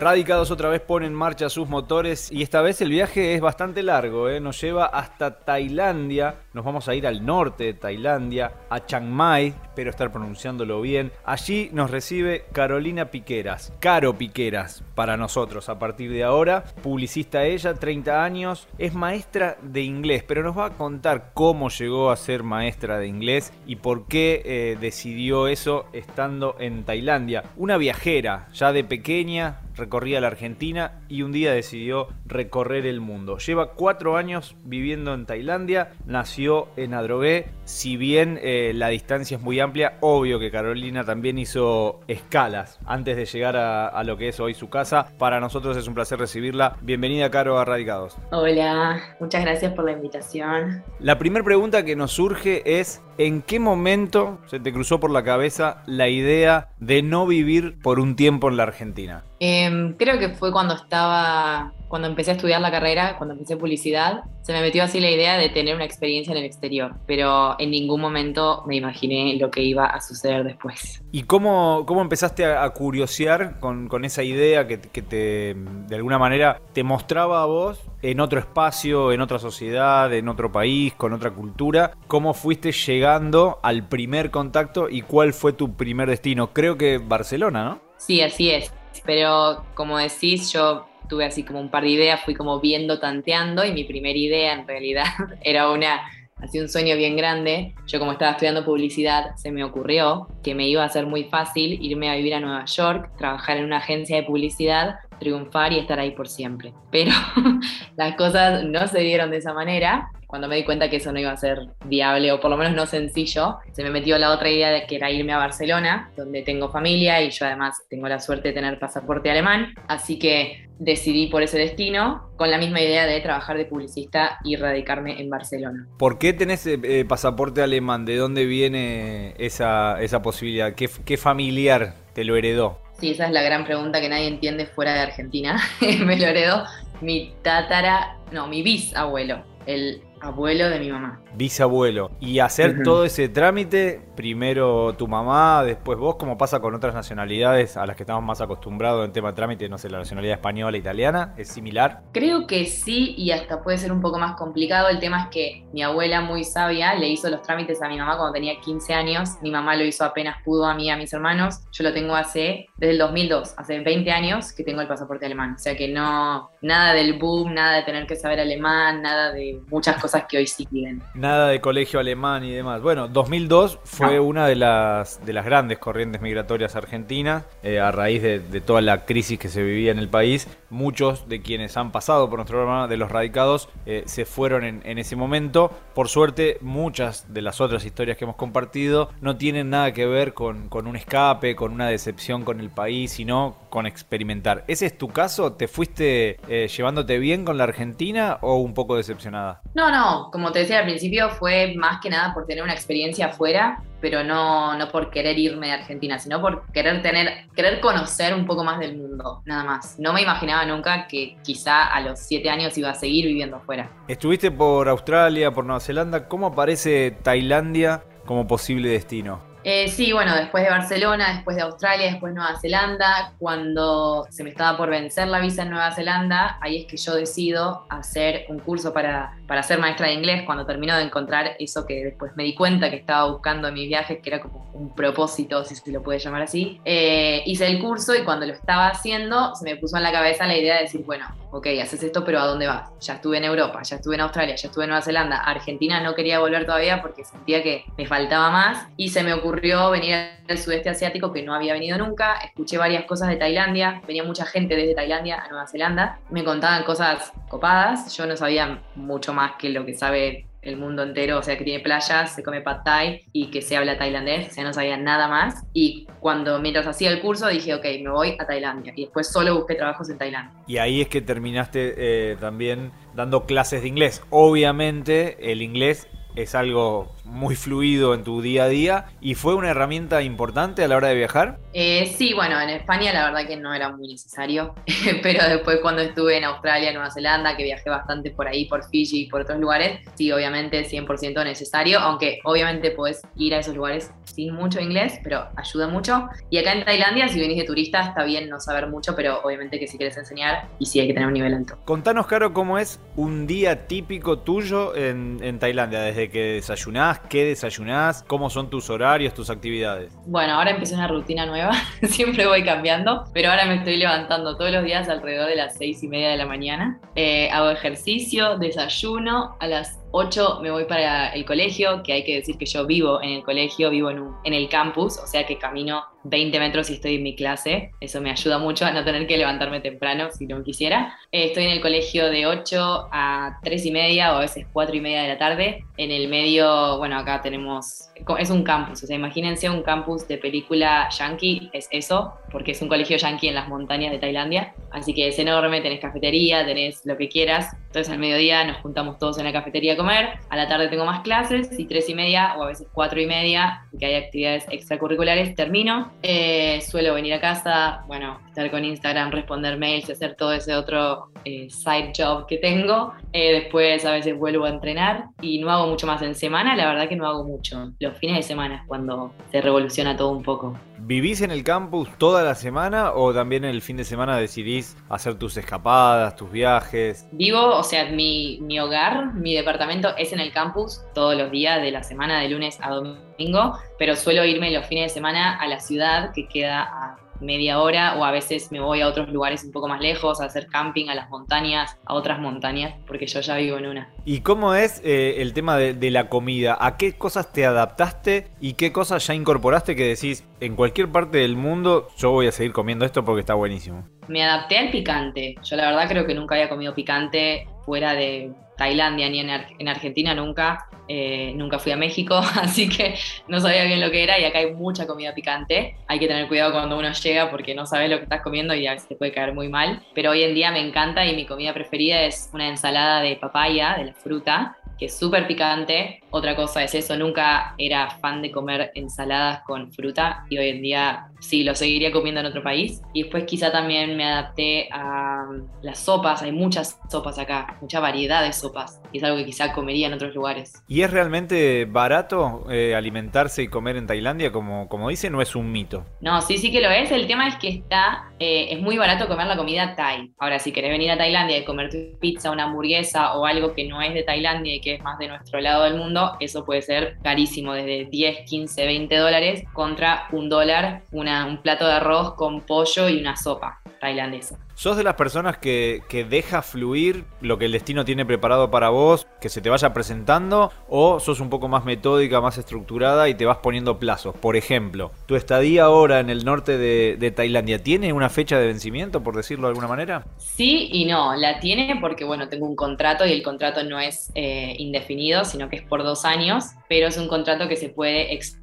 Radicados 0.00 0.50
otra 0.50 0.70
vez 0.70 0.80
pone 0.80 1.04
en 1.04 1.12
marcha 1.12 1.50
sus 1.50 1.68
motores 1.68 2.32
y 2.32 2.42
esta 2.42 2.62
vez 2.62 2.80
el 2.80 2.88
viaje 2.88 3.34
es 3.34 3.42
bastante 3.42 3.82
largo, 3.82 4.30
¿eh? 4.30 4.40
nos 4.40 4.58
lleva 4.58 4.86
hasta 4.86 5.40
Tailandia, 5.44 6.36
nos 6.54 6.64
vamos 6.64 6.88
a 6.88 6.94
ir 6.94 7.06
al 7.06 7.26
norte 7.26 7.64
de 7.64 7.74
Tailandia, 7.74 8.50
a 8.70 8.86
Chiang 8.86 9.10
Mai, 9.10 9.48
espero 9.62 9.90
estar 9.90 10.10
pronunciándolo 10.10 10.80
bien. 10.80 11.12
Allí 11.22 11.68
nos 11.74 11.90
recibe 11.90 12.46
Carolina 12.50 13.10
Piqueras, 13.10 13.74
Caro 13.78 14.16
Piqueras 14.16 14.82
para 14.94 15.18
nosotros 15.18 15.68
a 15.68 15.78
partir 15.78 16.10
de 16.10 16.24
ahora, 16.24 16.64
publicista 16.82 17.44
ella, 17.44 17.74
30 17.74 18.24
años, 18.24 18.68
es 18.78 18.94
maestra 18.94 19.58
de 19.60 19.82
inglés, 19.82 20.24
pero 20.26 20.42
nos 20.42 20.56
va 20.56 20.64
a 20.64 20.76
contar 20.78 21.32
cómo 21.34 21.68
llegó 21.68 22.10
a 22.10 22.16
ser 22.16 22.42
maestra 22.42 22.96
de 22.98 23.06
inglés 23.06 23.52
y 23.66 23.76
por 23.76 24.06
qué 24.06 24.40
eh, 24.46 24.78
decidió 24.80 25.46
eso 25.46 25.84
estando 25.92 26.56
en 26.58 26.84
Tailandia. 26.84 27.44
Una 27.58 27.76
viajera 27.76 28.48
ya 28.54 28.72
de 28.72 28.82
pequeña, 28.82 29.58
recorría 29.80 30.20
la 30.20 30.28
Argentina 30.28 31.00
y 31.08 31.22
un 31.22 31.32
día 31.32 31.52
decidió 31.52 32.08
recorrer 32.26 32.86
el 32.86 33.00
mundo. 33.00 33.38
Lleva 33.38 33.72
cuatro 33.72 34.16
años 34.16 34.54
viviendo 34.64 35.14
en 35.14 35.26
Tailandia, 35.26 35.90
nació 36.06 36.68
en 36.76 36.94
Adrogué, 36.94 37.48
si 37.64 37.96
bien 37.96 38.38
eh, 38.42 38.72
la 38.74 38.88
distancia 38.88 39.38
es 39.38 39.42
muy 39.42 39.58
amplia, 39.58 39.94
obvio 40.00 40.38
que 40.38 40.50
Carolina 40.50 41.04
también 41.04 41.38
hizo 41.38 42.00
escalas 42.06 42.78
antes 42.84 43.16
de 43.16 43.24
llegar 43.24 43.56
a, 43.56 44.04
lo 44.04 44.16
que 44.16 44.28
es 44.28 44.40
hoy 44.40 44.54
su 44.54 44.68
casa. 44.68 45.08
Para 45.18 45.40
nosotros 45.40 45.76
es 45.76 45.88
un 45.88 45.94
placer 45.94 46.18
recibirla. 46.18 46.76
Bienvenida, 46.80 47.30
Caro, 47.30 47.58
a 47.58 47.64
Radicados. 47.64 48.16
Hola, 48.30 49.00
muchas 49.18 49.42
gracias 49.42 49.72
por 49.72 49.84
la 49.84 49.92
invitación. 49.92 50.82
La 50.98 51.18
primera 51.18 51.44
pregunta 51.44 51.84
que 51.84 51.96
nos 51.96 52.12
surge 52.12 52.62
es, 52.78 53.02
¿en 53.18 53.42
qué 53.42 53.58
momento 53.58 54.38
se 54.46 54.60
te 54.60 54.72
cruzó 54.72 55.00
por 55.00 55.10
la 55.10 55.24
cabeza 55.24 55.82
la 55.86 56.08
idea 56.08 56.68
de 56.78 57.02
no 57.02 57.26
vivir 57.26 57.78
por 57.82 57.98
un 57.98 58.16
tiempo 58.16 58.48
en 58.48 58.56
la 58.56 58.64
Argentina? 58.64 59.24
Em, 59.42 59.94
creo 59.94 60.18
que 60.18 60.28
fue 60.28 60.52
cuando 60.52 60.74
estaba, 60.74 61.72
cuando 61.88 62.08
empecé 62.08 62.32
a 62.32 62.34
estudiar 62.34 62.60
la 62.60 62.70
carrera, 62.70 63.16
cuando 63.16 63.32
empecé 63.32 63.56
publicidad, 63.56 64.24
se 64.42 64.52
me 64.52 64.60
metió 64.60 64.82
así 64.82 65.00
la 65.00 65.10
idea 65.10 65.38
de 65.38 65.48
tener 65.48 65.74
una 65.74 65.86
experiencia 65.86 66.32
en 66.32 66.36
el 66.36 66.44
exterior, 66.44 66.96
pero 67.06 67.58
en 67.58 67.70
ningún 67.70 68.02
momento 68.02 68.62
me 68.66 68.76
imaginé 68.76 69.38
lo 69.40 69.50
que 69.50 69.62
iba 69.62 69.86
a 69.86 70.02
suceder 70.02 70.44
después. 70.44 71.02
¿Y 71.10 71.22
cómo, 71.22 71.84
cómo 71.86 72.02
empezaste 72.02 72.44
a, 72.44 72.68
curiosear 72.68 73.58
con, 73.60 73.88
con, 73.88 74.04
esa 74.04 74.22
idea 74.22 74.66
que, 74.66 74.78
que, 74.78 75.00
te, 75.00 75.54
de 75.54 75.96
alguna 75.96 76.18
manera, 76.18 76.60
te 76.74 76.82
mostraba 76.82 77.42
a 77.42 77.46
vos 77.46 77.80
en 78.02 78.20
otro 78.20 78.40
espacio, 78.40 79.10
en 79.10 79.22
otra 79.22 79.38
sociedad, 79.38 80.12
en 80.12 80.28
otro 80.28 80.52
país, 80.52 80.92
con 80.92 81.14
otra 81.14 81.30
cultura? 81.30 81.92
¿Cómo 82.08 82.34
fuiste 82.34 82.72
llegando 82.72 83.58
al 83.62 83.88
primer 83.88 84.30
contacto 84.30 84.90
y 84.90 85.00
cuál 85.00 85.32
fue 85.32 85.54
tu 85.54 85.76
primer 85.76 86.10
destino? 86.10 86.52
Creo 86.52 86.76
que 86.76 86.98
Barcelona, 86.98 87.64
¿no? 87.64 87.80
Sí, 87.96 88.20
así 88.20 88.50
es. 88.50 88.70
Pero 89.04 89.64
como 89.74 89.98
decís, 89.98 90.52
yo 90.52 90.86
tuve 91.08 91.24
así 91.24 91.42
como 91.42 91.60
un 91.60 91.70
par 91.70 91.82
de 91.82 91.90
ideas, 91.90 92.22
fui 92.24 92.34
como 92.34 92.60
viendo, 92.60 92.98
tanteando, 92.98 93.64
y 93.64 93.72
mi 93.72 93.84
primera 93.84 94.18
idea 94.18 94.52
en 94.52 94.66
realidad 94.66 95.04
era 95.42 95.70
una, 95.70 96.02
así 96.36 96.58
un 96.60 96.68
sueño 96.68 96.96
bien 96.96 97.16
grande. 97.16 97.74
Yo 97.86 97.98
como 97.98 98.12
estaba 98.12 98.32
estudiando 98.32 98.64
publicidad, 98.64 99.34
se 99.36 99.50
me 99.50 99.64
ocurrió 99.64 100.28
que 100.42 100.54
me 100.54 100.68
iba 100.68 100.84
a 100.84 100.88
ser 100.88 101.06
muy 101.06 101.24
fácil 101.24 101.78
irme 101.82 102.10
a 102.10 102.14
vivir 102.14 102.34
a 102.34 102.40
Nueva 102.40 102.64
York, 102.64 103.10
trabajar 103.18 103.58
en 103.58 103.64
una 103.64 103.78
agencia 103.78 104.16
de 104.16 104.22
publicidad, 104.22 105.00
triunfar 105.18 105.72
y 105.72 105.78
estar 105.78 105.98
ahí 105.98 106.12
por 106.12 106.28
siempre. 106.28 106.72
Pero 106.90 107.12
las 107.96 108.14
cosas 108.16 108.64
no 108.64 108.86
se 108.86 109.00
dieron 109.00 109.30
de 109.30 109.38
esa 109.38 109.52
manera 109.52 110.10
cuando 110.30 110.46
me 110.46 110.54
di 110.54 110.64
cuenta 110.64 110.88
que 110.88 110.96
eso 110.96 111.12
no 111.12 111.18
iba 111.18 111.32
a 111.32 111.36
ser 111.36 111.58
viable 111.84 112.30
o 112.30 112.40
por 112.40 112.50
lo 112.50 112.56
menos 112.56 112.72
no 112.74 112.86
sencillo, 112.86 113.58
se 113.72 113.82
me 113.82 113.90
metió 113.90 114.16
la 114.16 114.30
otra 114.30 114.48
idea 114.48 114.70
de 114.70 114.86
que 114.86 114.94
era 114.94 115.10
irme 115.10 115.32
a 115.32 115.38
Barcelona, 115.38 116.12
donde 116.16 116.42
tengo 116.42 116.70
familia 116.70 117.20
y 117.20 117.30
yo 117.30 117.46
además 117.46 117.82
tengo 117.90 118.06
la 118.06 118.20
suerte 118.20 118.48
de 118.48 118.54
tener 118.54 118.78
pasaporte 118.78 119.28
alemán, 119.28 119.74
así 119.88 120.20
que 120.20 120.68
decidí 120.78 121.26
por 121.26 121.42
ese 121.42 121.58
destino 121.58 122.30
con 122.36 122.50
la 122.50 122.58
misma 122.58 122.80
idea 122.80 123.06
de 123.06 123.20
trabajar 123.20 123.58
de 123.58 123.64
publicista 123.64 124.38
y 124.44 124.54
radicarme 124.54 125.20
en 125.20 125.28
Barcelona. 125.28 125.88
¿Por 125.98 126.18
qué 126.18 126.32
tenés 126.32 126.64
eh, 126.66 126.78
eh, 126.84 127.04
pasaporte 127.06 127.60
alemán? 127.60 128.04
¿De 128.04 128.16
dónde 128.16 128.46
viene 128.46 129.34
esa, 129.38 130.00
esa 130.00 130.22
posibilidad? 130.22 130.74
¿Qué, 130.74 130.88
¿Qué 131.04 131.16
familiar 131.16 131.94
te 132.14 132.24
lo 132.24 132.36
heredó? 132.36 132.80
Sí, 133.00 133.10
esa 133.10 133.26
es 133.26 133.32
la 133.32 133.42
gran 133.42 133.64
pregunta 133.64 134.00
que 134.00 134.08
nadie 134.08 134.28
entiende 134.28 134.66
fuera 134.66 134.94
de 134.94 135.00
Argentina. 135.00 135.60
me 136.04 136.16
lo 136.16 136.26
heredó 136.26 136.64
mi 137.00 137.34
tatara, 137.42 138.16
no, 138.30 138.46
mi 138.46 138.62
bisabuelo, 138.62 139.42
el 139.66 140.02
abuelo 140.20 140.68
de 140.68 140.78
mi 140.78 140.90
mamá. 140.90 141.20
Bisabuelo. 141.34 142.10
Y 142.20 142.40
hacer 142.40 142.82
todo 142.82 143.04
ese 143.04 143.28
trámite, 143.28 144.02
primero 144.16 144.94
tu 144.94 145.08
mamá, 145.08 145.64
después 145.64 145.98
vos, 145.98 146.16
como 146.16 146.36
pasa 146.36 146.60
con 146.60 146.74
otras 146.74 146.94
nacionalidades 146.94 147.76
a 147.76 147.86
las 147.86 147.96
que 147.96 148.02
estamos 148.02 148.22
más 148.22 148.40
acostumbrados 148.40 149.04
en 149.04 149.12
tema 149.12 149.30
de 149.30 149.36
trámite, 149.36 149.68
no 149.68 149.78
sé, 149.78 149.88
la 149.88 149.98
nacionalidad 149.98 150.34
española, 150.34 150.76
italiana, 150.76 151.34
¿es 151.36 151.48
similar? 151.48 152.02
Creo 152.12 152.46
que 152.46 152.66
sí, 152.66 153.14
y 153.16 153.30
hasta 153.30 153.62
puede 153.62 153.78
ser 153.78 153.92
un 153.92 154.00
poco 154.00 154.18
más 154.18 154.36
complicado. 154.36 154.88
El 154.88 154.98
tema 154.98 155.24
es 155.24 155.28
que 155.30 155.64
mi 155.72 155.82
abuela, 155.82 156.20
muy 156.20 156.44
sabia, 156.44 156.94
le 156.94 157.08
hizo 157.08 157.30
los 157.30 157.42
trámites 157.42 157.80
a 157.82 157.88
mi 157.88 157.96
mamá 157.96 158.16
cuando 158.16 158.34
tenía 158.34 158.60
15 158.60 158.94
años. 158.94 159.30
Mi 159.42 159.50
mamá 159.50 159.76
lo 159.76 159.84
hizo 159.84 160.04
apenas 160.04 160.36
pudo 160.44 160.66
a 160.66 160.74
mí 160.74 160.86
y 160.86 160.90
a 160.90 160.96
mis 160.96 161.12
hermanos. 161.12 161.60
Yo 161.72 161.84
lo 161.84 161.92
tengo 161.92 162.14
hace, 162.14 162.66
desde 162.76 162.92
el 162.92 162.98
2002, 162.98 163.54
hace 163.56 163.78
20 163.78 164.10
años 164.10 164.52
que 164.52 164.64
tengo 164.64 164.80
el 164.80 164.88
pasaporte 164.88 165.26
alemán. 165.26 165.54
O 165.54 165.58
sea 165.58 165.76
que 165.76 165.88
no, 165.88 166.50
nada 166.60 166.92
del 166.92 167.18
boom, 167.18 167.54
nada 167.54 167.76
de 167.76 167.82
tener 167.84 168.06
que 168.06 168.16
saber 168.16 168.40
alemán, 168.40 169.02
nada 169.02 169.32
de 169.32 169.60
muchas 169.70 170.00
cosas 170.00 170.09
que 170.28 170.38
hoy 170.38 170.46
sí 170.46 170.66
siguen. 170.70 171.02
Nada 171.14 171.48
de 171.48 171.60
colegio 171.60 172.00
alemán 172.00 172.44
y 172.44 172.52
demás. 172.52 172.82
Bueno, 172.82 173.08
2002 173.08 173.78
fue 173.84 174.20
una 174.20 174.46
de 174.46 174.56
las, 174.56 175.24
de 175.24 175.32
las 175.32 175.44
grandes 175.44 175.78
corrientes 175.78 176.20
migratorias 176.20 176.76
argentinas 176.76 177.44
eh, 177.62 177.80
a 177.80 177.90
raíz 177.90 178.22
de, 178.22 178.60
toda 178.60 178.80
la 178.80 179.04
crisis 179.04 179.38
que 179.38 179.48
se 179.48 179.62
vivía 179.62 179.90
en 179.90 179.98
el 179.98 180.08
país. 180.08 180.48
Muchos 180.70 181.28
de 181.28 181.42
quienes 181.42 181.76
han 181.76 181.92
pasado 181.92 182.28
por 182.28 182.38
nuestro 182.38 182.58
programa 182.58 182.88
de 182.88 182.96
los 182.96 183.10
radicados 183.10 183.68
eh, 183.86 184.02
se 184.06 184.24
fueron 184.24 184.64
en, 184.64 184.98
ese 184.98 185.16
momento. 185.16 185.70
Por 185.94 186.08
suerte, 186.08 186.58
muchas 186.60 187.32
de 187.32 187.42
las 187.42 187.60
otras 187.60 187.84
historias 187.84 188.16
que 188.16 188.24
hemos 188.24 188.36
compartido 188.36 189.10
no 189.20 189.36
tienen 189.36 189.70
nada 189.70 189.92
que 189.92 190.06
ver 190.06 190.34
con, 190.34 190.68
con 190.68 190.86
un 190.86 190.96
escape, 190.96 191.56
con 191.56 191.72
una 191.72 191.88
decepción 191.88 192.44
con 192.44 192.60
el 192.60 192.70
país, 192.70 193.12
sino 193.12 193.56
con 193.70 193.86
experimentar. 193.86 194.64
¿Ese 194.66 194.86
es 194.86 194.98
tu 194.98 195.08
caso? 195.08 195.52
¿Te 195.54 195.68
fuiste 195.68 196.38
eh, 196.48 196.68
llevándote 196.68 197.18
bien 197.18 197.44
con 197.44 197.56
la 197.56 197.64
Argentina 197.64 198.38
o 198.42 198.56
un 198.56 198.74
poco 198.74 198.96
decepcionada? 198.96 199.62
No, 199.74 199.90
no, 199.90 199.99
como 200.30 200.52
te 200.52 200.60
decía 200.60 200.78
al 200.78 200.84
principio, 200.84 201.30
fue 201.30 201.74
más 201.76 202.00
que 202.00 202.10
nada 202.10 202.32
por 202.34 202.46
tener 202.46 202.62
una 202.62 202.72
experiencia 202.72 203.26
afuera, 203.26 203.82
pero 204.00 204.24
no, 204.24 204.76
no 204.76 204.88
por 204.90 205.10
querer 205.10 205.38
irme 205.38 205.68
de 205.68 205.72
Argentina, 205.74 206.18
sino 206.18 206.40
por 206.40 206.66
querer 206.72 207.02
tener, 207.02 207.48
querer 207.54 207.80
conocer 207.80 208.34
un 208.34 208.46
poco 208.46 208.64
más 208.64 208.78
del 208.78 208.96
mundo, 208.96 209.42
nada 209.44 209.64
más. 209.64 209.98
No 209.98 210.12
me 210.12 210.22
imaginaba 210.22 210.64
nunca 210.64 211.06
que 211.06 211.36
quizá 211.42 211.86
a 211.86 212.00
los 212.00 212.18
siete 212.18 212.50
años 212.50 212.76
iba 212.78 212.90
a 212.90 212.94
seguir 212.94 213.26
viviendo 213.26 213.56
afuera. 213.56 213.90
Estuviste 214.08 214.50
por 214.50 214.88
Australia, 214.88 215.50
por 215.52 215.64
Nueva 215.64 215.80
Zelanda, 215.80 216.28
¿cómo 216.28 216.46
aparece 216.48 217.16
Tailandia 217.22 218.02
como 218.24 218.46
posible 218.46 218.88
destino? 218.88 219.49
Eh, 219.62 219.88
sí, 219.88 220.12
bueno, 220.12 220.34
después 220.34 220.64
de 220.64 220.70
Barcelona, 220.70 221.34
después 221.34 221.56
de 221.56 221.62
Australia, 221.62 222.06
después 222.06 222.32
Nueva 222.32 222.58
Zelanda, 222.58 223.34
cuando 223.38 224.26
se 224.30 224.42
me 224.42 224.50
estaba 224.50 224.76
por 224.78 224.88
vencer 224.88 225.28
la 225.28 225.40
visa 225.40 225.62
en 225.62 225.70
Nueva 225.70 225.92
Zelanda, 225.92 226.58
ahí 226.60 226.78
es 226.78 226.86
que 226.86 226.96
yo 226.96 227.14
decido 227.14 227.84
hacer 227.90 228.46
un 228.48 228.58
curso 228.60 228.94
para, 228.94 229.36
para 229.46 229.62
ser 229.62 229.78
maestra 229.78 230.06
de 230.06 230.14
inglés, 230.14 230.42
cuando 230.46 230.64
termino 230.64 230.96
de 230.96 231.02
encontrar 231.02 231.56
eso 231.58 231.86
que 231.86 232.04
después 232.04 232.32
me 232.36 232.44
di 232.44 232.54
cuenta 232.54 232.88
que 232.88 232.96
estaba 232.96 233.30
buscando 233.30 233.68
en 233.68 233.74
mis 233.74 233.88
viajes, 233.88 234.18
que 234.22 234.30
era 234.30 234.40
como 234.40 234.70
un 234.72 234.94
propósito, 234.94 235.62
si 235.64 235.74
se 235.74 235.92
lo 235.92 236.02
puede 236.02 236.18
llamar 236.18 236.42
así. 236.42 236.80
Eh, 236.84 237.42
hice 237.44 237.66
el 237.66 237.80
curso 237.80 238.14
y 238.14 238.22
cuando 238.22 238.46
lo 238.46 238.54
estaba 238.54 238.88
haciendo, 238.88 239.54
se 239.54 239.64
me 239.64 239.76
puso 239.76 239.98
en 239.98 240.04
la 240.04 240.12
cabeza 240.12 240.46
la 240.46 240.56
idea 240.56 240.76
de 240.76 240.82
decir, 240.82 241.02
bueno, 241.04 241.26
ok, 241.50 241.66
haces 241.82 242.02
esto, 242.02 242.24
pero 242.24 242.40
¿a 242.40 242.46
dónde 242.46 242.66
vas? 242.66 242.88
Ya 243.00 243.14
estuve 243.14 243.36
en 243.36 243.44
Europa, 243.44 243.82
ya 243.82 243.96
estuve 243.96 244.14
en 244.14 244.22
Australia, 244.22 244.54
ya 244.54 244.68
estuve 244.68 244.84
en 244.84 244.90
Nueva 244.90 245.02
Zelanda, 245.02 245.36
Argentina 245.36 246.00
no 246.00 246.14
quería 246.14 246.38
volver 246.38 246.64
todavía 246.64 247.02
porque 247.02 247.24
sentía 247.24 247.62
que 247.62 247.84
me 247.98 248.06
faltaba 248.06 248.50
más 248.50 248.86
y 248.96 249.10
se 249.10 249.22
me 249.22 249.34
ocurrió 249.34 249.49
venir 249.52 250.16
al 250.48 250.58
sudeste 250.58 250.90
asiático 250.90 251.32
que 251.32 251.42
no 251.42 251.54
había 251.54 251.72
venido 251.72 251.98
nunca, 251.98 252.36
escuché 252.44 252.78
varias 252.78 253.04
cosas 253.04 253.28
de 253.28 253.36
Tailandia, 253.36 254.02
venía 254.06 254.24
mucha 254.24 254.44
gente 254.46 254.76
desde 254.76 254.94
Tailandia 254.94 255.42
a 255.42 255.48
Nueva 255.48 255.66
Zelanda, 255.66 256.18
me 256.30 256.44
contaban 256.44 256.84
cosas 256.84 257.32
copadas, 257.48 258.16
yo 258.16 258.26
no 258.26 258.36
sabía 258.36 258.82
mucho 258.94 259.32
más 259.32 259.52
que 259.58 259.68
lo 259.70 259.84
que 259.84 259.94
sabe 259.94 260.46
el 260.62 260.76
mundo 260.76 261.02
entero, 261.02 261.38
o 261.38 261.42
sea, 261.42 261.56
que 261.56 261.64
tiene 261.64 261.82
playas, 261.82 262.34
se 262.34 262.42
come 262.42 262.60
pad 262.60 262.82
thai 262.84 263.22
y 263.32 263.46
que 263.46 263.62
se 263.62 263.76
habla 263.76 263.96
tailandés, 263.96 264.48
o 264.48 264.50
sea, 264.52 264.64
no 264.64 264.72
sabía 264.72 264.96
nada 264.96 265.26
más. 265.26 265.64
Y 265.72 266.06
cuando 266.20 266.58
mientras 266.60 266.86
hacía 266.86 267.10
el 267.10 267.20
curso 267.20 267.48
dije, 267.48 267.74
ok, 267.74 267.84
me 268.02 268.10
voy 268.10 268.36
a 268.38 268.46
Tailandia. 268.46 268.92
Y 268.94 269.04
después 269.04 269.28
solo 269.28 269.54
busqué 269.56 269.74
trabajos 269.74 270.10
en 270.10 270.18
Tailandia. 270.18 270.52
Y 270.66 270.76
ahí 270.76 271.00
es 271.00 271.08
que 271.08 271.22
terminaste 271.22 271.94
eh, 271.96 272.36
también 272.38 272.92
dando 273.14 273.46
clases 273.46 273.82
de 273.82 273.88
inglés. 273.88 274.22
Obviamente 274.28 275.50
el 275.50 275.62
inglés 275.62 276.08
es 276.36 276.54
algo 276.54 277.14
muy 277.30 277.54
fluido 277.54 278.14
en 278.14 278.24
tu 278.24 278.42
día 278.42 278.64
a 278.64 278.68
día 278.68 279.06
y 279.20 279.34
fue 279.34 279.54
una 279.54 279.70
herramienta 279.70 280.22
importante 280.22 280.84
a 280.84 280.88
la 280.88 280.96
hora 280.96 281.08
de 281.08 281.14
viajar. 281.14 281.58
Eh, 281.72 282.12
sí, 282.16 282.34
bueno, 282.34 282.60
en 282.60 282.70
España 282.70 283.12
la 283.12 283.24
verdad 283.24 283.46
que 283.46 283.56
no 283.56 283.72
era 283.72 283.90
muy 283.90 284.08
necesario, 284.08 284.74
pero 285.22 285.48
después 285.48 285.78
cuando 285.80 286.02
estuve 286.02 286.36
en 286.36 286.44
Australia, 286.44 286.92
Nueva 286.92 287.10
Zelanda, 287.10 287.56
que 287.56 287.64
viajé 287.64 287.88
bastante 287.88 288.30
por 288.30 288.48
ahí, 288.48 288.66
por 288.66 288.84
Fiji 288.88 289.22
y 289.22 289.26
por 289.28 289.42
otros 289.42 289.58
lugares, 289.58 290.00
sí, 290.14 290.30
obviamente 290.32 290.84
100% 290.84 291.44
necesario, 291.44 292.00
aunque 292.00 292.40
obviamente 292.44 292.90
puedes 292.90 293.22
ir 293.36 293.54
a 293.54 293.58
esos 293.58 293.74
lugares 293.74 294.12
sin 294.24 294.54
mucho 294.54 294.80
inglés, 294.80 295.20
pero 295.22 295.48
ayuda 295.56 295.88
mucho. 295.88 296.28
Y 296.50 296.58
acá 296.58 296.72
en 296.72 296.84
Tailandia, 296.84 297.28
si 297.28 297.40
venís 297.40 297.58
de 297.58 297.64
turista, 297.64 298.00
está 298.00 298.24
bien 298.24 298.48
no 298.48 298.60
saber 298.60 298.88
mucho, 298.88 299.14
pero 299.14 299.40
obviamente 299.42 299.78
que 299.78 299.86
si 299.86 299.96
quieres 299.96 300.16
enseñar 300.16 300.68
y 300.78 300.86
sí 300.86 301.00
hay 301.00 301.08
que 301.08 301.14
tener 301.14 301.28
un 301.28 301.34
nivel 301.34 301.54
alto. 301.54 301.78
Contanos, 301.84 302.26
Caro, 302.26 302.52
cómo 302.52 302.78
es 302.78 303.00
un 303.16 303.46
día 303.46 303.86
típico 303.86 304.40
tuyo 304.40 304.94
en, 304.96 305.38
en 305.42 305.58
Tailandia, 305.58 306.00
desde 306.00 306.30
que 306.30 306.54
desayunás, 306.54 307.19
qué 307.28 307.44
desayunás, 307.44 308.24
cómo 308.26 308.50
son 308.50 308.70
tus 308.70 308.90
horarios, 308.90 309.34
tus 309.34 309.50
actividades. 309.50 310.12
Bueno, 310.26 310.54
ahora 310.54 310.70
empecé 310.70 310.94
una 310.94 311.08
rutina 311.08 311.46
nueva, 311.46 311.72
siempre 312.08 312.46
voy 312.46 312.64
cambiando, 312.64 313.24
pero 313.32 313.50
ahora 313.50 313.66
me 313.66 313.76
estoy 313.76 313.96
levantando 313.96 314.56
todos 314.56 314.72
los 314.72 314.84
días 314.84 315.08
alrededor 315.08 315.48
de 315.48 315.56
las 315.56 315.76
seis 315.76 316.02
y 316.02 316.08
media 316.08 316.30
de 316.30 316.36
la 316.36 316.46
mañana. 316.46 317.00
Eh, 317.14 317.50
hago 317.50 317.70
ejercicio, 317.70 318.58
desayuno, 318.58 319.56
a 319.60 319.66
las 319.66 320.00
8 320.12 320.58
me 320.62 320.70
voy 320.70 320.84
para 320.84 321.28
el 321.28 321.44
colegio, 321.44 322.02
que 322.02 322.12
hay 322.12 322.24
que 322.24 322.34
decir 322.36 322.58
que 322.58 322.66
yo 322.66 322.86
vivo 322.86 323.22
en 323.22 323.30
el 323.30 323.42
colegio, 323.44 323.90
vivo 323.90 324.10
en, 324.10 324.28
en 324.44 324.54
el 324.54 324.68
campus, 324.68 325.18
o 325.18 325.26
sea 325.26 325.46
que 325.46 325.58
camino 325.58 326.04
20 326.24 326.58
metros 326.58 326.90
y 326.90 326.94
estoy 326.94 327.16
en 327.16 327.22
mi 327.22 327.34
clase. 327.34 327.92
Eso 328.00 328.20
me 328.20 328.30
ayuda 328.30 328.58
mucho 328.58 328.84
a 328.84 328.92
no 328.92 329.04
tener 329.04 329.26
que 329.26 329.36
levantarme 329.36 329.80
temprano 329.80 330.28
si 330.30 330.46
no 330.46 330.62
quisiera. 330.62 331.18
Eh, 331.32 331.46
estoy 331.46 331.64
en 331.64 331.70
el 331.70 331.80
colegio 331.80 332.30
de 332.30 332.46
8 332.46 333.08
a 333.10 333.58
3 333.62 333.86
y 333.86 333.90
media 333.90 334.32
o 334.32 334.36
a 334.36 334.40
veces 334.40 334.66
4 334.72 334.96
y 334.96 335.00
media 335.00 335.22
de 335.22 335.28
la 335.28 335.38
tarde. 335.38 335.84
En 335.96 336.10
el 336.10 336.28
medio, 336.28 336.98
bueno, 336.98 337.18
acá 337.18 337.40
tenemos, 337.40 338.10
es 338.38 338.50
un 338.50 338.62
campus, 338.62 339.02
o 339.02 339.06
sea, 339.06 339.16
imagínense 339.16 339.68
un 339.70 339.82
campus 339.82 340.26
de 340.28 340.38
película 340.38 341.08
yankee, 341.10 341.70
es 341.72 341.88
eso, 341.90 342.34
porque 342.50 342.72
es 342.72 342.82
un 342.82 342.88
colegio 342.88 343.16
yankee 343.16 343.48
en 343.48 343.54
las 343.54 343.68
montañas 343.68 344.12
de 344.12 344.18
Tailandia. 344.18 344.74
Así 344.90 345.14
que 345.14 345.28
es 345.28 345.38
enorme, 345.38 345.80
tenés 345.80 346.00
cafetería, 346.00 346.64
tenés 346.64 347.04
lo 347.04 347.16
que 347.16 347.28
quieras. 347.28 347.76
Entonces 347.86 348.12
al 348.12 348.18
mediodía 348.18 348.64
nos 348.64 348.78
juntamos 348.78 349.18
todos 349.18 349.38
en 349.38 349.44
la 349.44 349.52
cafetería 349.52 349.94
a 349.94 349.96
comer. 349.96 350.30
A 350.48 350.56
la 350.56 350.68
tarde 350.68 350.88
tengo 350.88 351.04
más 351.04 351.20
clases 351.20 351.78
y 351.78 351.86
3 351.86 352.08
y 352.08 352.14
media 352.14 352.54
o 352.58 352.64
a 352.64 352.66
veces 352.66 352.88
4 352.92 353.20
y 353.20 353.26
media, 353.26 353.86
que 353.98 354.06
hay 354.06 354.14
actividades 354.14 354.66
extracurriculares, 354.70 355.54
termino 355.54 356.09
eh, 356.22 356.80
suelo 356.82 357.14
venir 357.14 357.34
a 357.34 357.40
casa, 357.40 358.04
bueno, 358.06 358.40
estar 358.48 358.70
con 358.70 358.84
Instagram, 358.84 359.30
responder 359.30 359.78
mails 359.78 360.10
hacer 360.10 360.36
todo 360.36 360.52
ese 360.52 360.74
otro 360.74 361.30
eh, 361.44 361.68
side 361.70 362.12
job 362.16 362.46
que 362.46 362.58
tengo. 362.58 363.14
Eh, 363.32 363.52
después 363.60 364.04
a 364.04 364.12
veces 364.12 364.36
vuelvo 364.38 364.66
a 364.66 364.70
entrenar 364.70 365.28
y 365.40 365.58
no 365.58 365.70
hago 365.70 365.86
mucho 365.86 366.06
más 366.06 366.20
en 366.22 366.34
semana, 366.34 366.76
la 366.76 366.86
verdad 366.86 367.08
que 367.08 367.16
no 367.16 367.26
hago 367.26 367.44
mucho. 367.44 367.92
Los 367.98 368.18
fines 368.18 368.36
de 368.36 368.42
semana 368.42 368.76
es 368.76 368.82
cuando 368.86 369.32
se 369.50 369.60
revoluciona 369.60 370.16
todo 370.16 370.30
un 370.30 370.42
poco. 370.42 370.76
¿Vivís 371.10 371.40
en 371.40 371.50
el 371.50 371.64
campus 371.64 372.08
toda 372.18 372.44
la 372.44 372.54
semana 372.54 373.14
o 373.14 373.34
también 373.34 373.64
el 373.64 373.82
fin 373.82 373.96
de 373.96 374.04
semana 374.04 374.36
decidís 374.36 374.96
hacer 375.08 375.34
tus 375.34 375.56
escapadas, 375.56 376.36
tus 376.36 376.52
viajes? 376.52 377.26
Vivo, 377.32 377.74
o 377.76 377.82
sea, 377.82 378.12
mi, 378.12 378.60
mi 378.62 378.78
hogar, 378.78 379.34
mi 379.34 379.52
departamento 379.52 380.16
es 380.16 380.32
en 380.32 380.38
el 380.38 380.52
campus 380.52 381.00
todos 381.12 381.36
los 381.36 381.50
días 381.50 381.82
de 381.82 381.90
la 381.90 382.04
semana, 382.04 382.38
de 382.38 382.50
lunes 382.50 382.78
a 382.80 382.90
domingo, 382.90 383.76
pero 383.98 384.14
suelo 384.14 384.44
irme 384.44 384.70
los 384.70 384.86
fines 384.86 385.06
de 385.06 385.14
semana 385.14 385.58
a 385.58 385.66
la 385.66 385.80
ciudad 385.80 386.30
que 386.32 386.46
queda 386.46 386.82
a 386.82 387.18
media 387.40 387.80
hora 387.80 388.16
o 388.18 388.24
a 388.24 388.30
veces 388.30 388.70
me 388.72 388.80
voy 388.80 389.00
a 389.00 389.08
otros 389.08 389.28
lugares 389.30 389.64
un 389.64 389.72
poco 389.72 389.88
más 389.88 390.00
lejos, 390.00 390.40
a 390.40 390.44
hacer 390.44 390.66
camping, 390.66 391.08
a 391.08 391.14
las 391.14 391.28
montañas, 391.30 391.98
a 392.04 392.14
otras 392.14 392.38
montañas, 392.40 392.94
porque 393.06 393.26
yo 393.26 393.40
ya 393.40 393.56
vivo 393.56 393.78
en 393.78 393.86
una. 393.86 394.10
¿Y 394.24 394.40
cómo 394.40 394.74
es 394.74 395.00
eh, 395.04 395.36
el 395.38 395.52
tema 395.52 395.76
de, 395.76 395.94
de, 395.94 396.10
la 396.10 396.28
comida? 396.28 396.76
¿A 396.80 396.96
qué 396.96 397.12
cosas 397.12 397.52
te 397.52 397.66
adaptaste 397.66 398.48
y 398.60 398.74
qué 398.74 398.92
cosas 398.92 399.26
ya 399.26 399.34
incorporaste 399.34 399.96
que 399.96 400.06
decís, 400.06 400.44
en 400.60 400.76
cualquier 400.76 401.10
parte 401.10 401.38
del 401.38 401.56
mundo 401.56 402.08
yo 402.16 402.30
voy 402.30 402.46
a 402.46 402.52
seguir 402.52 402.72
comiendo 402.72 403.04
esto 403.04 403.24
porque 403.24 403.40
está 403.40 403.54
buenísimo? 403.54 404.04
Me 404.28 404.44
adapté 404.44 404.78
al 404.78 404.90
picante. 404.90 405.56
Yo 405.62 405.76
la 405.76 405.86
verdad 405.86 406.08
creo 406.08 406.26
que 406.26 406.34
nunca 406.34 406.54
había 406.54 406.68
comido 406.68 406.94
picante 406.94 407.66
fuera 407.84 408.14
de 408.14 408.52
Tailandia 408.80 409.28
ni 409.28 409.40
en, 409.40 409.50
Ar 409.50 409.66
en 409.78 409.88
Argentina 409.88 410.34
nunca. 410.34 410.86
Eh, 411.06 411.52
nunca 411.54 411.78
fui 411.78 411.92
a 411.92 411.96
México, 411.96 412.36
así 412.62 412.88
que 412.88 413.14
no 413.46 413.60
sabía 413.60 413.84
bien 413.84 414.00
lo 414.00 414.10
que 414.10 414.22
era 414.22 414.38
y 414.38 414.44
acá 414.44 414.60
hay 414.60 414.72
mucha 414.72 415.06
comida 415.06 415.34
picante. 415.34 415.96
Hay 416.06 416.18
que 416.18 416.26
tener 416.26 416.48
cuidado 416.48 416.72
cuando 416.72 416.96
uno 416.98 417.12
llega 417.12 417.50
porque 417.50 417.74
no 417.74 417.84
sabes 417.84 418.08
lo 418.08 418.16
que 418.16 418.22
estás 418.22 418.40
comiendo 418.40 418.74
y 418.74 418.86
a 418.86 418.92
veces 418.92 419.08
te 419.08 419.16
puede 419.16 419.32
caer 419.32 419.52
muy 419.52 419.68
mal. 419.68 420.02
Pero 420.14 420.30
hoy 420.30 420.44
en 420.44 420.54
día 420.54 420.70
me 420.70 420.80
encanta 420.80 421.26
y 421.26 421.36
mi 421.36 421.44
comida 421.44 421.74
preferida 421.74 422.22
es 422.22 422.48
una 422.54 422.68
ensalada 422.68 423.20
de 423.20 423.36
papaya, 423.36 423.96
de 423.98 424.04
la 424.06 424.14
fruta, 424.14 424.78
que 425.00 425.06
es 425.06 425.18
súper 425.18 425.46
picante. 425.46 426.20
Otra 426.30 426.54
cosa 426.54 426.84
es 426.84 426.94
eso, 426.94 427.16
nunca 427.16 427.74
era 427.78 428.10
fan 428.10 428.42
de 428.42 428.52
comer 428.52 428.92
ensaladas 428.94 429.62
con 429.66 429.90
fruta 429.90 430.44
y 430.50 430.58
hoy 430.58 430.68
en 430.68 430.82
día 430.82 431.30
sí, 431.40 431.64
lo 431.64 431.74
seguiría 431.74 432.12
comiendo 432.12 432.40
en 432.40 432.46
otro 432.46 432.62
país. 432.62 433.00
Y 433.14 433.22
después 433.22 433.44
quizá 433.44 433.72
también 433.72 434.16
me 434.16 434.24
adapté 434.24 434.88
a 434.92 435.46
las 435.82 435.98
sopas, 435.98 436.42
hay 436.42 436.52
muchas 436.52 437.00
sopas 437.10 437.38
acá, 437.38 437.78
mucha 437.80 437.98
variedad 437.98 438.42
de 438.42 438.52
sopas, 438.52 439.00
y 439.10 439.18
es 439.18 439.24
algo 439.24 439.38
que 439.38 439.46
quizá 439.46 439.72
comería 439.72 440.06
en 440.06 440.12
otros 440.12 440.34
lugares. 440.34 440.82
¿Y 440.86 441.00
es 441.00 441.10
realmente 441.10 441.86
barato 441.86 442.66
eh, 442.70 442.94
alimentarse 442.94 443.62
y 443.62 443.68
comer 443.68 443.96
en 443.96 444.06
Tailandia, 444.06 444.52
como, 444.52 444.88
como 444.88 445.08
dice, 445.08 445.30
no 445.30 445.40
es 445.40 445.56
un 445.56 445.72
mito? 445.72 446.04
No, 446.20 446.40
sí, 446.42 446.58
sí 446.58 446.70
que 446.70 446.80
lo 446.80 446.90
es. 446.90 447.10
El 447.10 447.26
tema 447.26 447.48
es 447.48 447.56
que 447.56 447.68
está, 447.68 448.30
eh, 448.38 448.68
es 448.70 448.80
muy 448.80 448.98
barato 448.98 449.26
comer 449.26 449.46
la 449.46 449.56
comida 449.56 449.96
thai. 449.96 450.30
Ahora, 450.38 450.58
si 450.58 450.72
querés 450.72 450.90
venir 450.90 451.10
a 451.10 451.16
Tailandia 451.16 451.58
y 451.58 451.64
comer 451.64 451.90
tu 451.90 452.18
pizza, 452.18 452.50
una 452.50 452.64
hamburguesa 452.64 453.34
o 453.34 453.46
algo 453.46 453.74
que 453.74 453.88
no 453.88 454.02
es 454.02 454.12
de 454.12 454.22
Tailandia 454.22 454.74
y 454.74 454.80
que 454.80 454.89
es 454.94 455.02
más 455.02 455.18
de 455.18 455.28
nuestro 455.28 455.60
lado 455.60 455.84
del 455.84 455.96
mundo, 455.96 456.36
eso 456.40 456.64
puede 456.64 456.82
ser 456.82 457.18
carísimo, 457.22 457.72
desde 457.72 458.06
10, 458.06 458.44
15, 458.48 458.86
20 458.86 459.16
dólares 459.16 459.64
contra 459.72 460.26
un 460.32 460.48
dólar, 460.48 461.02
una 461.12 461.46
un 461.46 461.62
plato 461.62 461.86
de 461.86 461.94
arroz 461.94 462.34
con 462.34 462.60
pollo 462.60 463.08
y 463.08 463.20
una 463.20 463.36
sopa 463.36 463.79
tailandesa. 464.00 464.58
¿Sos 464.74 464.96
de 464.96 465.04
las 465.04 465.14
personas 465.14 465.58
que, 465.58 466.02
que 466.08 466.24
deja 466.24 466.62
fluir 466.62 467.24
lo 467.40 467.58
que 467.58 467.66
el 467.66 467.72
destino 467.72 468.04
tiene 468.04 468.24
preparado 468.24 468.70
para 468.70 468.88
vos, 468.88 469.26
que 469.40 469.48
se 469.50 469.60
te 469.60 469.68
vaya 469.68 469.92
presentando? 469.92 470.72
¿O 470.88 471.20
sos 471.20 471.40
un 471.40 471.50
poco 471.50 471.68
más 471.68 471.84
metódica, 471.84 472.40
más 472.40 472.58
estructurada 472.58 473.28
y 473.28 473.34
te 473.34 473.44
vas 473.44 473.58
poniendo 473.58 473.98
plazos? 473.98 474.34
Por 474.34 474.56
ejemplo, 474.56 475.12
¿tu 475.26 475.36
estadía 475.36 475.84
ahora 475.84 476.20
en 476.20 476.30
el 476.30 476.44
norte 476.44 476.78
de, 476.78 477.16
de 477.18 477.30
Tailandia 477.30 477.82
tiene 477.82 478.12
una 478.12 478.30
fecha 478.30 478.58
de 478.58 478.66
vencimiento, 478.66 479.22
por 479.22 479.36
decirlo 479.36 479.66
de 479.66 479.72
alguna 479.72 479.88
manera? 479.88 480.24
Sí 480.38 480.88
y 480.90 481.04
no, 481.04 481.34
la 481.36 481.60
tiene 481.60 481.98
porque, 482.00 482.24
bueno, 482.24 482.48
tengo 482.48 482.66
un 482.66 482.76
contrato 482.76 483.26
y 483.26 483.32
el 483.32 483.42
contrato 483.42 483.84
no 483.84 484.00
es 484.00 484.30
eh, 484.34 484.74
indefinido, 484.78 485.44
sino 485.44 485.68
que 485.68 485.76
es 485.76 485.82
por 485.82 486.02
dos 486.02 486.24
años, 486.24 486.64
pero 486.88 487.08
es 487.08 487.18
un 487.18 487.28
contrato 487.28 487.68
que 487.68 487.76
se 487.76 487.90
puede 487.90 488.32
extender. 488.34 488.59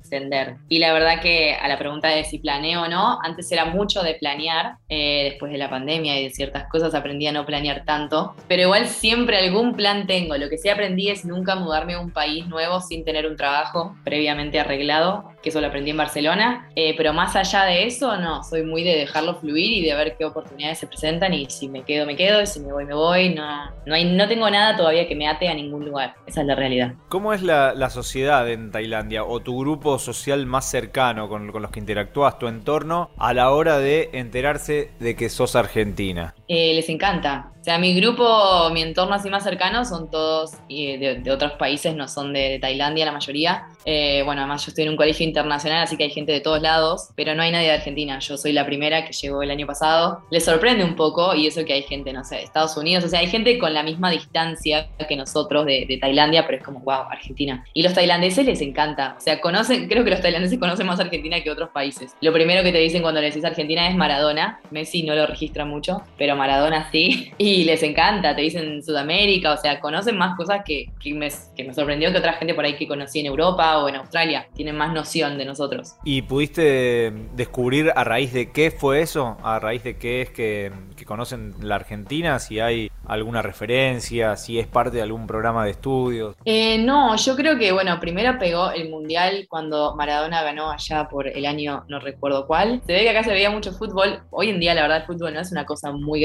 Y 0.70 0.80
la 0.80 0.94
verdad 0.94 1.22
que 1.22 1.54
a 1.54 1.68
la 1.68 1.78
pregunta 1.78 2.10
de 2.10 2.24
si 2.24 2.40
planeo 2.40 2.84
o 2.84 2.88
no, 2.88 3.20
antes 3.24 3.52
era 3.52 3.66
mucho 3.66 4.04
de 4.04 4.16
planear, 4.16 4.78
eh, 4.90 5.30
después 5.32 5.52
de 5.52 5.58
la 5.58 5.70
pandemia 5.70 6.20
y 6.20 6.24
de 6.24 6.30
ciertas 6.30 6.68
cosas 6.70 6.94
aprendí 6.94 7.28
a 7.28 7.32
no 7.32 7.46
planear 7.46 7.84
tanto, 7.86 8.36
pero 8.48 8.64
igual 8.64 8.88
siempre 8.88 9.38
algún 9.38 9.76
plan 9.76 10.08
tengo. 10.08 10.38
Lo 10.38 10.50
que 10.50 10.58
sí 10.58 10.70
aprendí 10.70 11.10
es 11.10 11.26
nunca 11.26 11.56
mudarme 11.56 11.94
a 11.94 12.00
un 12.00 12.12
país 12.12 12.48
nuevo 12.48 12.80
sin 12.82 13.04
tener 13.04 13.28
un 13.28 13.36
trabajo 13.36 13.96
previamente 14.04 14.60
arreglado, 14.60 15.32
que 15.48 15.52
eso 15.52 15.62
lo 15.62 15.68
aprendí 15.68 15.92
en 15.92 15.98
Barcelona, 15.98 16.70
eh, 16.76 16.94
pero 16.98 17.14
más 17.14 17.34
allá 17.38 17.64
de 17.64 17.86
eso, 17.86 18.18
no, 18.18 18.44
soy 18.44 18.64
muy 18.64 18.84
de 18.84 18.98
dejarlo 18.98 19.36
fluir 19.36 19.72
y 19.72 19.82
de 19.82 19.96
ver 19.96 20.18
qué 20.18 20.26
oportunidades 20.26 20.80
se 20.80 20.88
presentan 20.88 21.34
y 21.34 21.50
si 21.50 21.70
me 21.70 21.84
quedo, 21.84 22.06
me 22.06 22.18
quedo, 22.18 22.42
y 22.42 22.48
si 22.48 22.60
me 22.60 22.74
voy, 22.74 22.84
me 22.84 22.94
voy, 22.94 23.34
no, 23.34 23.72
no, 23.86 23.96
hay, 23.96 24.04
no 24.04 24.28
tengo 24.28 24.50
nada 24.50 24.76
todavía 24.76 25.08
que 25.08 25.16
me 25.16 25.30
ate 25.30 25.48
a 25.48 25.54
ningún 25.54 25.86
lugar, 25.86 26.16
esa 26.26 26.42
es 26.42 26.48
la 26.48 26.56
realidad. 26.56 26.96
¿Cómo 27.08 27.34
es 27.34 27.42
la, 27.42 27.88
sociedad 27.88 28.50
en 28.50 28.72
Tailandia 28.72 29.24
o 29.24 29.40
tu 29.40 29.58
grupo 29.58 29.98
social 29.98 30.46
más 30.46 30.70
cercano 30.70 31.30
con, 31.30 31.54
con 31.54 31.62
los 31.62 31.72
que 31.72 31.80
interactúas, 31.80 32.38
tu 32.38 32.48
entorno, 32.48 33.10
a 33.18 33.34
la 33.34 33.52
hora 33.52 33.80
de 33.80 34.10
enterarse 34.12 34.92
de 35.00 35.16
que 35.16 35.30
sos 35.30 35.56
argentina? 35.56 36.36
Eh, 36.48 36.74
les 36.74 36.90
encanta. 36.90 37.52
O 37.60 37.64
sea, 37.64 37.78
mi 37.80 37.94
grupo, 37.94 38.70
mi 38.72 38.82
entorno 38.82 39.16
así 39.16 39.30
más 39.30 39.44
cercano 39.44 39.84
son 39.84 40.10
todos 40.10 40.54
eh, 40.70 40.98
de, 40.98 41.16
de, 41.16 41.32
otros 41.32 41.52
países, 41.54 41.94
no 41.94 42.08
son 42.08 42.32
de, 42.32 42.48
de 42.48 42.60
Tailandia 42.60 43.04
la 43.04 43.12
mayoría. 43.12 43.68
Eh, 43.84 44.22
bueno, 44.24 44.42
además 44.42 44.66
yo 44.66 44.70
estoy 44.70 44.86
en 44.86 44.92
un 44.92 44.96
colegio 44.96 45.26
internacional, 45.26 45.84
así 45.84 45.98
que 45.98 46.06
hay 46.06 46.10
gente 46.10 46.32
de 46.32 46.40
todos 46.40 46.62
lados, 46.62 47.10
pero 47.16 47.36
no 47.36 47.44
hay 47.44 47.52
nadie 47.52 47.68
de 47.68 47.74
Argentina. 47.74 48.20
Yo 48.20 48.38
soy 48.38 48.54
la 48.54 48.66
primera 48.66 49.04
que 49.04 49.12
llegó 49.12 49.44
el 49.44 49.52
año 49.52 49.68
pasado. 49.68 50.24
Les 50.32 50.46
sorprende 50.46 50.86
un 50.86 50.96
poco 50.96 51.36
y 51.36 51.48
eso 51.48 51.66
que 51.66 51.74
hay 51.74 51.84
gente, 51.84 52.14
no 52.14 52.24
sé, 52.24 52.36
de 52.36 52.44
Estados 52.44 52.78
Unidos. 52.78 53.04
O 53.04 53.10
sea, 53.10 53.20
hay 53.20 53.28
gente 53.28 53.58
con 53.60 53.74
la 53.74 53.84
misma 53.84 54.12
distancia 54.12 54.88
que 55.06 55.18
nosotros 55.18 55.66
de, 55.66 55.86
de 55.90 55.98
Tailandia, 55.98 56.46
pero 56.46 56.60
es 56.60 56.64
como, 56.64 56.80
wow, 56.80 57.10
Argentina. 57.12 57.66
Y 57.74 57.84
los 57.84 57.94
tailandeses 57.94 58.46
les 58.46 58.62
encanta. 58.62 59.16
O 59.18 59.20
sea, 59.20 59.42
conocen, 59.42 59.90
creo 59.90 60.06
que 60.06 60.12
los 60.12 60.22
tailandeses 60.22 60.58
conocen 60.58 60.88
más 60.88 61.02
Argentina 61.02 61.42
que 61.42 61.52
otros 61.52 61.70
países. 61.72 62.16
Lo 62.22 62.32
primero 62.32 62.64
que 62.64 62.72
te 62.72 62.78
dicen 62.78 63.02
cuando 63.02 63.20
le 63.20 63.28
decís 63.28 63.44
Argentina 63.44 63.90
es 63.90 63.96
Maradona. 63.98 64.62
Messi 64.72 65.04
no 65.04 65.16
lo 65.16 65.28
registra 65.28 65.66
mucho, 65.66 66.02
pero 66.18 66.37
Maradona 66.38 66.90
sí, 66.92 67.32
y 67.38 67.64
les 67.64 67.84
encanta, 67.84 68.36
te 68.36 68.42
dicen 68.42 68.84
Sudamérica, 68.84 69.54
o 69.54 69.58
sea, 69.58 69.80
conocen 69.80 70.18
más 70.18 70.38
cosas 70.38 70.62
que, 70.66 70.92
que, 71.02 71.14
me, 71.14 71.30
que 71.56 71.64
me 71.64 71.74
sorprendió 71.74 72.12
que 72.12 72.20
otra 72.20 72.34
gente 72.34 72.54
por 72.54 72.66
ahí 72.66 72.76
que 72.76 72.88
conocí 72.88 73.20
en 73.20 73.26
Europa 73.26 73.80
o 73.80 73.90
en 73.90 73.96
Australia, 73.96 74.48
tienen 74.54 74.76
más 74.76 74.94
noción 74.94 75.38
de 75.38 75.46
nosotros. 75.46 75.96
¿Y 76.04 76.22
pudiste 76.22 77.12
descubrir 77.36 77.92
a 77.96 78.04
raíz 78.04 78.34
de 78.34 78.52
qué 78.52 78.72
fue 78.72 79.02
eso? 79.02 79.38
¿A 79.44 79.60
raíz 79.60 79.84
de 79.84 79.98
qué 79.98 80.22
es 80.22 80.30
que, 80.30 80.72
que 80.96 81.06
conocen 81.06 81.56
la 81.62 81.76
Argentina? 81.76 82.40
Si 82.40 82.60
hay 82.60 82.92
alguna 83.06 83.42
referencia, 83.42 84.36
si 84.36 84.60
es 84.60 84.68
parte 84.68 84.98
de 84.98 85.02
algún 85.02 85.28
programa 85.28 85.66
de 85.66 85.72
estudios. 85.72 86.36
Eh, 86.46 86.78
no, 86.78 87.16
yo 87.16 87.36
creo 87.36 87.58
que, 87.58 87.72
bueno, 87.72 88.00
primero 88.00 88.38
pegó 88.38 88.72
el 88.72 88.90
Mundial 88.90 89.48
cuando 89.50 89.96
Maradona 89.96 90.44
ganó 90.44 90.72
allá 90.72 91.08
por 91.08 91.28
el 91.28 91.46
año, 91.46 91.86
no 91.88 92.00
recuerdo 92.00 92.46
cuál. 92.48 92.82
Se 92.86 92.94
ve 92.94 93.02
que 93.02 93.10
acá 93.10 93.24
se 93.24 93.32
veía 93.32 93.50
mucho 93.50 93.72
fútbol. 93.72 94.22
Hoy 94.30 94.50
en 94.50 94.60
día, 94.60 94.74
la 94.74 94.82
verdad, 94.82 94.98
el 94.98 95.06
fútbol 95.06 95.34
no 95.34 95.40
es 95.40 95.52
una 95.52 95.66
cosa 95.66 95.92
muy 95.92 96.20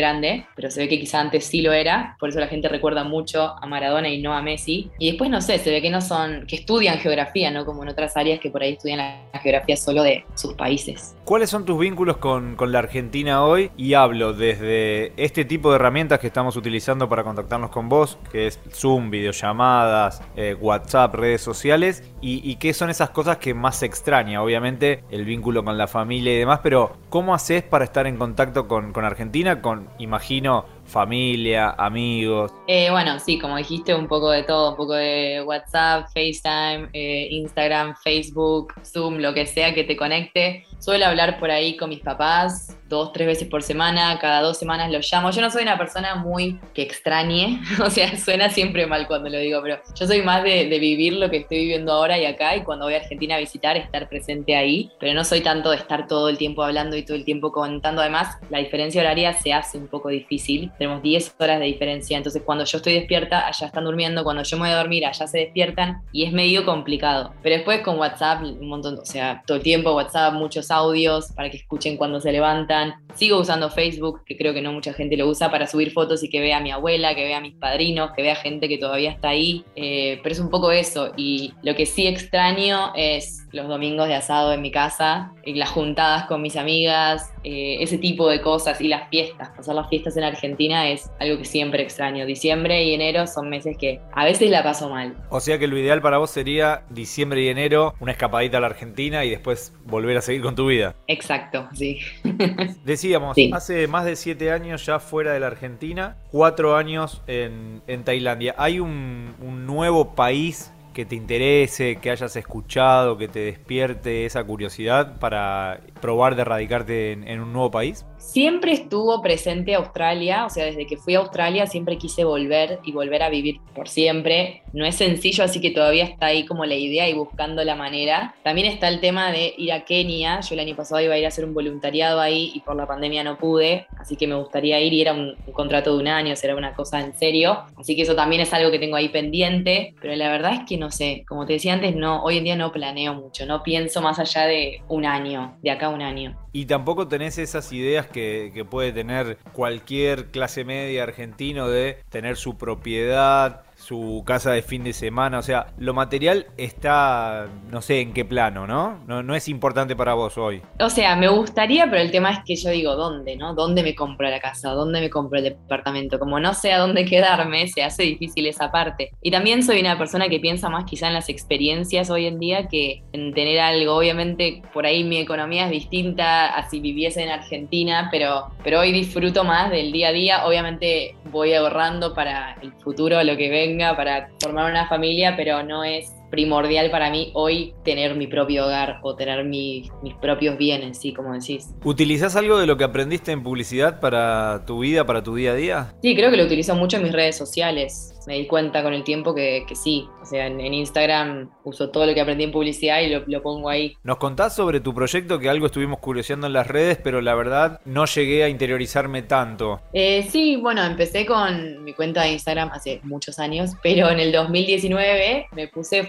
pero 0.54 0.70
se 0.70 0.80
ve 0.80 0.88
que 0.88 0.98
quizá 0.98 1.20
antes 1.20 1.44
sí 1.44 1.62
lo 1.62 1.72
era. 1.72 2.16
Por 2.18 2.28
eso 2.28 2.40
la 2.40 2.48
gente 2.48 2.68
recuerda 2.68 3.04
mucho 3.04 3.54
a 3.60 3.66
Maradona 3.66 4.08
y 4.08 4.20
no 4.20 4.34
a 4.34 4.42
Messi. 4.42 4.90
Y 4.98 5.10
después, 5.10 5.30
no 5.30 5.40
sé, 5.40 5.58
se 5.58 5.70
ve 5.70 5.80
que 5.80 5.90
no 5.90 6.00
son, 6.00 6.46
que 6.46 6.56
estudian 6.56 6.98
geografía, 6.98 7.50
¿no? 7.50 7.64
Como 7.64 7.82
en 7.82 7.88
otras 7.88 8.16
áreas 8.16 8.40
que 8.40 8.50
por 8.50 8.62
ahí 8.62 8.72
estudian 8.72 8.98
la 8.98 9.40
geografía 9.40 9.76
solo 9.76 10.02
de 10.02 10.24
sus 10.34 10.54
países. 10.54 11.14
¿Cuáles 11.24 11.50
son 11.50 11.64
tus 11.64 11.78
vínculos 11.78 12.16
con, 12.16 12.56
con 12.56 12.72
la 12.72 12.80
Argentina 12.80 13.44
hoy? 13.44 13.70
Y 13.76 13.94
hablo 13.94 14.32
desde 14.32 15.12
este 15.16 15.44
tipo 15.44 15.70
de 15.70 15.76
herramientas 15.76 16.18
que 16.18 16.26
estamos 16.26 16.56
utilizando 16.56 17.08
para 17.08 17.24
contactarnos 17.24 17.70
con 17.70 17.88
vos, 17.88 18.18
que 18.30 18.46
es 18.46 18.60
Zoom, 18.72 19.10
videollamadas, 19.10 20.22
eh, 20.36 20.56
WhatsApp, 20.60 21.14
redes 21.14 21.40
sociales, 21.40 22.02
y, 22.20 22.54
qué 22.56 22.72
son 22.72 22.88
esas 22.90 23.10
cosas 23.10 23.38
que 23.38 23.52
más 23.52 23.82
extraña, 23.82 24.42
obviamente 24.42 25.02
el 25.10 25.24
vínculo 25.24 25.64
con 25.64 25.76
la 25.76 25.88
familia 25.88 26.32
y 26.32 26.38
demás, 26.38 26.60
pero 26.62 26.96
¿cómo 27.08 27.34
haces 27.34 27.64
para 27.64 27.84
estar 27.84 28.06
en 28.06 28.16
contacto 28.16 28.68
con, 28.68 28.92
con 28.92 29.04
Argentina? 29.04 29.60
Con, 29.60 29.88
imagino, 29.98 30.64
familia, 30.84 31.70
amigos. 31.78 32.52
Eh, 32.66 32.90
bueno, 32.90 33.18
sí, 33.18 33.38
como 33.38 33.56
dijiste, 33.56 33.94
un 33.94 34.08
poco 34.08 34.30
de 34.30 34.42
todo, 34.42 34.70
un 34.70 34.76
poco 34.76 34.94
de 34.94 35.42
WhatsApp, 35.44 36.06
FaceTime, 36.12 36.88
eh, 36.92 37.28
Instagram, 37.30 37.94
Facebook, 38.02 38.74
Zoom, 38.84 39.18
lo 39.18 39.34
que 39.34 39.46
sea 39.46 39.74
que 39.74 39.84
te 39.84 39.96
conecte. 39.96 40.64
Suelo 40.78 41.06
hablar 41.06 41.38
por 41.38 41.50
ahí 41.50 41.76
con 41.76 41.90
mis 41.90 42.00
papás 42.00 42.76
dos, 42.92 43.12
tres 43.12 43.26
veces 43.26 43.48
por 43.48 43.62
semana, 43.62 44.18
cada 44.20 44.40
dos 44.40 44.58
semanas 44.58 44.90
los 44.90 45.10
llamo. 45.10 45.30
Yo 45.30 45.40
no 45.40 45.50
soy 45.50 45.62
una 45.62 45.76
persona 45.78 46.14
muy 46.14 46.60
que 46.74 46.82
extrañe, 46.82 47.60
o 47.84 47.90
sea, 47.90 48.16
suena 48.16 48.50
siempre 48.50 48.86
mal 48.86 49.06
cuando 49.06 49.28
lo 49.28 49.38
digo, 49.38 49.60
pero 49.62 49.80
yo 49.98 50.06
soy 50.06 50.22
más 50.22 50.44
de, 50.44 50.68
de 50.68 50.78
vivir 50.78 51.14
lo 51.14 51.30
que 51.30 51.38
estoy 51.38 51.58
viviendo 51.58 51.92
ahora 51.92 52.18
y 52.18 52.26
acá 52.26 52.56
y 52.56 52.62
cuando 52.62 52.84
voy 52.84 52.94
a 52.94 52.98
Argentina 52.98 53.36
a 53.36 53.38
visitar, 53.38 53.76
estar 53.76 54.08
presente 54.08 54.54
ahí, 54.54 54.90
pero 55.00 55.14
no 55.14 55.24
soy 55.24 55.40
tanto 55.40 55.70
de 55.70 55.76
estar 55.76 56.06
todo 56.06 56.28
el 56.28 56.38
tiempo 56.38 56.62
hablando 56.62 56.96
y 56.96 57.02
todo 57.02 57.16
el 57.16 57.24
tiempo 57.24 57.50
contando. 57.50 58.00
Además, 58.00 58.36
la 58.50 58.58
diferencia 58.58 59.00
horaria 59.00 59.32
se 59.32 59.52
hace 59.52 59.78
un 59.78 59.88
poco 59.88 60.08
difícil 60.08 60.70
tenemos 60.78 61.02
10 61.02 61.36
horas 61.38 61.60
de 61.60 61.66
diferencia, 61.66 62.16
entonces 62.16 62.42
cuando 62.44 62.64
yo 62.64 62.78
estoy 62.78 62.94
despierta, 62.94 63.46
allá 63.46 63.66
están 63.66 63.84
durmiendo, 63.84 64.24
cuando 64.24 64.42
yo 64.42 64.56
me 64.56 64.64
voy 64.64 64.70
a 64.70 64.76
dormir, 64.76 65.06
allá 65.06 65.26
se 65.26 65.38
despiertan 65.38 66.02
y 66.12 66.24
es 66.24 66.32
medio 66.32 66.64
complicado. 66.64 67.32
Pero 67.42 67.56
después 67.56 67.80
con 67.80 67.98
WhatsApp, 67.98 68.42
un 68.42 68.68
montón, 68.68 68.98
o 68.98 69.04
sea, 69.04 69.42
todo 69.46 69.58
el 69.58 69.62
tiempo 69.62 69.94
WhatsApp, 69.94 70.34
muchos 70.34 70.70
audios 70.70 71.32
para 71.32 71.50
que 71.50 71.56
escuchen 71.58 71.96
cuando 71.96 72.20
se 72.20 72.32
levantan. 72.32 72.81
Sigo 73.14 73.38
usando 73.38 73.68
Facebook, 73.68 74.24
que 74.24 74.36
creo 74.36 74.54
que 74.54 74.62
no 74.62 74.72
mucha 74.72 74.92
gente 74.92 75.16
lo 75.16 75.28
usa, 75.28 75.50
para 75.50 75.66
subir 75.66 75.92
fotos 75.92 76.22
y 76.22 76.30
que 76.30 76.40
vea 76.40 76.58
a 76.58 76.60
mi 76.60 76.70
abuela, 76.70 77.14
que 77.14 77.24
vea 77.24 77.38
a 77.38 77.40
mis 77.40 77.54
padrinos, 77.54 78.12
que 78.16 78.22
vea 78.22 78.34
gente 78.36 78.68
que 78.68 78.78
todavía 78.78 79.10
está 79.10 79.30
ahí, 79.30 79.64
eh, 79.76 80.18
pero 80.22 80.32
es 80.32 80.40
un 80.40 80.48
poco 80.48 80.72
eso. 80.72 81.12
Y 81.16 81.52
lo 81.62 81.74
que 81.74 81.86
sí 81.86 82.06
extraño 82.06 82.92
es 82.94 83.46
los 83.52 83.68
domingos 83.68 84.08
de 84.08 84.14
asado 84.14 84.52
en 84.52 84.62
mi 84.62 84.70
casa, 84.70 85.32
y 85.44 85.54
las 85.54 85.70
juntadas 85.70 86.24
con 86.24 86.40
mis 86.40 86.56
amigas, 86.56 87.32
eh, 87.44 87.78
ese 87.80 87.98
tipo 87.98 88.28
de 88.28 88.40
cosas 88.40 88.80
y 88.80 88.88
las 88.88 89.08
fiestas, 89.08 89.50
pasar 89.56 89.74
las 89.74 89.88
fiestas 89.88 90.16
en 90.16 90.24
Argentina 90.24 90.88
es 90.88 91.10
algo 91.18 91.38
que 91.38 91.44
siempre 91.44 91.82
extraño. 91.82 92.24
Diciembre 92.26 92.84
y 92.84 92.94
enero 92.94 93.26
son 93.26 93.48
meses 93.48 93.76
que 93.76 94.00
a 94.12 94.24
veces 94.24 94.50
la 94.50 94.62
paso 94.62 94.88
mal. 94.88 95.16
O 95.30 95.40
sea 95.40 95.58
que 95.58 95.66
lo 95.66 95.76
ideal 95.78 96.00
para 96.00 96.18
vos 96.18 96.30
sería 96.30 96.84
diciembre 96.90 97.42
y 97.42 97.48
enero, 97.48 97.94
una 98.00 98.12
escapadita 98.12 98.58
a 98.58 98.60
la 98.60 98.68
Argentina 98.68 99.24
y 99.24 99.30
después 99.30 99.74
volver 99.84 100.16
a 100.16 100.20
seguir 100.20 100.42
con 100.42 100.54
tu 100.54 100.66
vida. 100.66 100.94
Exacto, 101.06 101.68
sí. 101.72 101.98
Decíamos, 102.84 103.34
sí. 103.34 103.50
hace 103.52 103.86
más 103.88 104.04
de 104.04 104.16
siete 104.16 104.52
años 104.52 104.86
ya 104.86 105.00
fuera 105.00 105.32
de 105.32 105.40
la 105.40 105.48
Argentina, 105.48 106.16
cuatro 106.30 106.76
años 106.76 107.22
en, 107.26 107.82
en 107.86 108.04
Tailandia. 108.04 108.54
¿Hay 108.58 108.80
un, 108.80 109.34
un 109.40 109.66
nuevo 109.66 110.14
país 110.14 110.72
que 110.92 111.04
te 111.04 111.16
interese, 111.16 111.96
que 111.96 112.10
hayas 112.10 112.36
escuchado, 112.36 113.16
que 113.16 113.28
te 113.28 113.40
despierte 113.40 114.26
esa 114.26 114.44
curiosidad 114.44 115.18
para 115.18 115.80
probar 116.02 116.36
de 116.36 116.44
radicarte 116.44 117.12
en, 117.12 117.26
en, 117.26 117.40
un 117.40 117.54
nuevo 117.54 117.70
país? 117.70 118.04
Siempre 118.18 118.72
estuvo 118.72 119.22
presente 119.22 119.74
Australia, 119.74 120.44
o 120.44 120.50
sea, 120.50 120.66
desde 120.66 120.86
que 120.86 120.98
fui 120.98 121.14
a 121.14 121.20
Australia 121.20 121.66
siempre 121.66 121.96
quise 121.96 122.24
volver 122.24 122.80
y 122.84 122.92
volver 122.92 123.22
a 123.22 123.30
vivir 123.30 123.56
por 123.74 123.88
siempre. 123.88 124.62
No 124.74 124.84
es 124.84 124.96
sencillo, 124.96 125.44
así 125.44 125.60
que 125.60 125.70
todavía 125.70 126.04
está 126.04 126.26
ahí 126.26 126.44
como 126.44 126.66
la 126.66 126.74
idea 126.74 127.08
y 127.08 127.14
buscando 127.14 127.64
la 127.64 127.76
manera. 127.76 128.34
También 128.42 128.66
está 128.66 128.88
el 128.88 129.00
tema 129.00 129.32
de 129.32 129.54
ir 129.56 129.72
a 129.72 129.84
Kenia. 129.84 130.40
Yo 130.40 130.54
el 130.54 130.60
año 130.60 130.76
pasado 130.76 131.00
iba 131.00 131.14
a 131.14 131.18
ir 131.18 131.24
a 131.24 131.28
hacer 131.28 131.44
un 131.44 131.54
voluntariado 131.54 132.20
ahí 132.20 132.52
y 132.54 132.60
por 132.60 132.76
la 132.76 132.86
pandemia 132.86 133.24
no 133.24 133.38
pude, 133.38 133.86
así 133.98 134.16
que 134.16 134.26
me 134.26 134.34
gustaría 134.34 134.80
ir 134.80 134.92
y 134.92 135.00
era 135.00 135.12
un, 135.12 135.36
un 135.46 135.52
contrato 135.52 135.94
de 135.94 136.02
un 136.02 136.08
año, 136.08 136.36
será 136.36 136.56
una 136.56 136.74
cosa 136.74 137.00
en 137.00 137.14
serio. 137.14 137.64
Así 137.78 137.96
que 137.96 138.02
eso 138.02 138.14
también 138.14 138.42
es 138.42 138.52
algo 138.52 138.70
que 138.70 138.78
tengo 138.78 138.96
ahí 138.96 139.08
pendiente, 139.08 139.94
pero 140.00 140.14
la 140.16 140.28
verdad 140.28 140.54
es 140.54 140.60
que 140.68 140.76
no 140.76 140.90
sé, 140.90 141.24
como 141.28 141.46
te 141.46 141.54
decía 141.54 141.74
antes, 141.74 141.94
no, 141.94 142.22
hoy 142.22 142.38
en 142.38 142.44
día 142.44 142.56
no 142.56 142.72
planeo 142.72 143.14
mucho, 143.14 143.46
no 143.46 143.62
pienso 143.62 144.02
más 144.02 144.18
allá 144.18 144.46
de 144.46 144.82
un 144.88 145.06
año, 145.06 145.56
de 145.62 145.70
acá 145.70 145.86
a 145.86 145.90
un 145.92 146.02
año. 146.02 146.36
Y 146.52 146.66
tampoco 146.66 147.08
tenés 147.08 147.38
esas 147.38 147.72
ideas 147.72 148.06
que, 148.06 148.50
que, 148.54 148.64
puede 148.64 148.92
tener 148.92 149.38
cualquier 149.52 150.30
clase 150.30 150.64
media 150.64 151.02
argentino 151.02 151.68
de 151.68 151.98
tener 152.10 152.36
su 152.36 152.56
propiedad, 152.56 153.62
su 153.82 154.22
casa 154.24 154.52
de 154.52 154.62
fin 154.62 154.84
de 154.84 154.92
semana, 154.92 155.38
o 155.38 155.42
sea, 155.42 155.66
lo 155.76 155.92
material 155.92 156.46
está, 156.56 157.48
no 157.70 157.82
sé 157.82 158.00
en 158.00 158.12
qué 158.12 158.24
plano, 158.24 158.66
¿no? 158.66 159.00
¿no? 159.06 159.22
No 159.22 159.34
es 159.34 159.48
importante 159.48 159.96
para 159.96 160.14
vos 160.14 160.38
hoy. 160.38 160.62
O 160.78 160.88
sea, 160.88 161.16
me 161.16 161.28
gustaría, 161.28 161.86
pero 161.90 162.00
el 162.00 162.12
tema 162.12 162.30
es 162.30 162.38
que 162.44 162.54
yo 162.54 162.70
digo, 162.70 162.94
¿dónde, 162.94 163.36
no? 163.36 163.54
¿Dónde 163.54 163.82
me 163.82 163.94
compro 163.94 164.30
la 164.30 164.40
casa? 164.40 164.70
¿Dónde 164.70 165.00
me 165.00 165.10
compro 165.10 165.38
el 165.38 165.44
departamento? 165.44 166.18
Como 166.20 166.38
no 166.38 166.54
sé 166.54 166.72
a 166.72 166.78
dónde 166.78 167.04
quedarme, 167.04 167.66
se 167.66 167.82
hace 167.82 168.04
difícil 168.04 168.46
esa 168.46 168.70
parte. 168.70 169.10
Y 169.20 169.32
también 169.32 169.64
soy 169.64 169.80
una 169.80 169.98
persona 169.98 170.28
que 170.28 170.38
piensa 170.38 170.68
más 170.68 170.84
quizá 170.84 171.08
en 171.08 171.14
las 171.14 171.28
experiencias 171.28 172.08
hoy 172.08 172.26
en 172.26 172.38
día 172.38 172.68
que 172.68 173.02
en 173.12 173.34
tener 173.34 173.58
algo. 173.58 173.96
Obviamente, 173.96 174.62
por 174.72 174.86
ahí 174.86 175.02
mi 175.02 175.18
economía 175.18 175.64
es 175.64 175.70
distinta 175.72 176.46
a 176.46 176.70
si 176.70 176.78
viviese 176.78 177.22
en 177.22 177.30
Argentina, 177.30 178.08
pero, 178.12 178.50
pero 178.62 178.80
hoy 178.80 178.92
disfruto 178.92 179.42
más 179.42 179.70
del 179.70 179.90
día 179.90 180.08
a 180.08 180.12
día. 180.12 180.46
Obviamente 180.46 181.16
voy 181.32 181.52
ahorrando 181.54 182.14
para 182.14 182.56
el 182.62 182.72
futuro, 182.74 183.22
lo 183.24 183.36
que 183.36 183.50
venga 183.50 183.71
para 183.96 184.28
formar 184.40 184.70
una 184.70 184.88
familia, 184.88 185.34
pero 185.36 185.62
no 185.62 185.84
es 185.84 186.12
primordial 186.32 186.90
para 186.90 187.10
mí 187.10 187.30
hoy 187.34 187.74
tener 187.84 188.16
mi 188.16 188.26
propio 188.26 188.64
hogar 188.64 189.00
o 189.02 189.14
tener 189.14 189.44
mi, 189.44 189.90
mis 190.02 190.14
propios 190.14 190.56
bienes, 190.56 190.98
sí, 190.98 191.12
como 191.12 191.34
decís. 191.34 191.68
¿Utilizás 191.84 192.34
algo 192.36 192.58
de 192.58 192.66
lo 192.66 192.78
que 192.78 192.84
aprendiste 192.84 193.32
en 193.32 193.42
publicidad 193.42 194.00
para 194.00 194.64
tu 194.66 194.80
vida, 194.80 195.04
para 195.04 195.22
tu 195.22 195.34
día 195.34 195.52
a 195.52 195.54
día? 195.54 195.94
Sí, 196.02 196.16
creo 196.16 196.30
que 196.30 196.38
lo 196.38 196.44
utilizo 196.44 196.74
mucho 196.74 196.96
en 196.96 197.02
mis 197.04 197.12
redes 197.12 197.36
sociales. 197.36 198.08
Me 198.26 198.38
di 198.38 198.46
cuenta 198.46 198.82
con 198.82 198.94
el 198.94 199.04
tiempo 199.04 199.34
que, 199.34 199.64
que 199.68 199.74
sí. 199.74 200.08
O 200.22 200.24
sea, 200.24 200.46
en, 200.46 200.60
en, 200.60 200.72
Instagram 200.72 201.50
uso 201.64 201.90
todo 201.90 202.06
lo 202.06 202.14
que 202.14 202.20
aprendí 202.20 202.44
en 202.44 202.52
publicidad 202.52 203.00
y 203.00 203.10
lo, 203.10 203.24
lo, 203.26 203.42
pongo 203.42 203.68
ahí. 203.68 203.96
Nos 204.04 204.18
contás 204.18 204.54
sobre 204.54 204.80
tu 204.80 204.94
proyecto 204.94 205.40
que 205.40 205.48
algo 205.48 205.66
estuvimos 205.66 205.98
curioseando 205.98 206.46
en 206.46 206.52
las 206.52 206.68
redes, 206.68 206.98
pero 207.02 207.20
la 207.20 207.34
verdad 207.34 207.80
no 207.84 208.06
llegué 208.06 208.44
a 208.44 208.48
interiorizarme 208.48 209.22
tanto. 209.22 209.80
Eh, 209.92 210.28
sí, 210.30 210.56
bueno, 210.56 210.84
empecé 210.84 211.26
con 211.26 211.82
mi 211.82 211.92
cuenta 211.94 212.22
de 212.22 212.32
Instagram 212.32 212.70
hace 212.72 213.00
muchos 213.02 213.40
años, 213.40 213.72
pero 213.82 214.08
en 214.08 214.20
el 214.20 214.30
2019 214.30 215.48
me 215.50 215.68
puse 215.68 216.04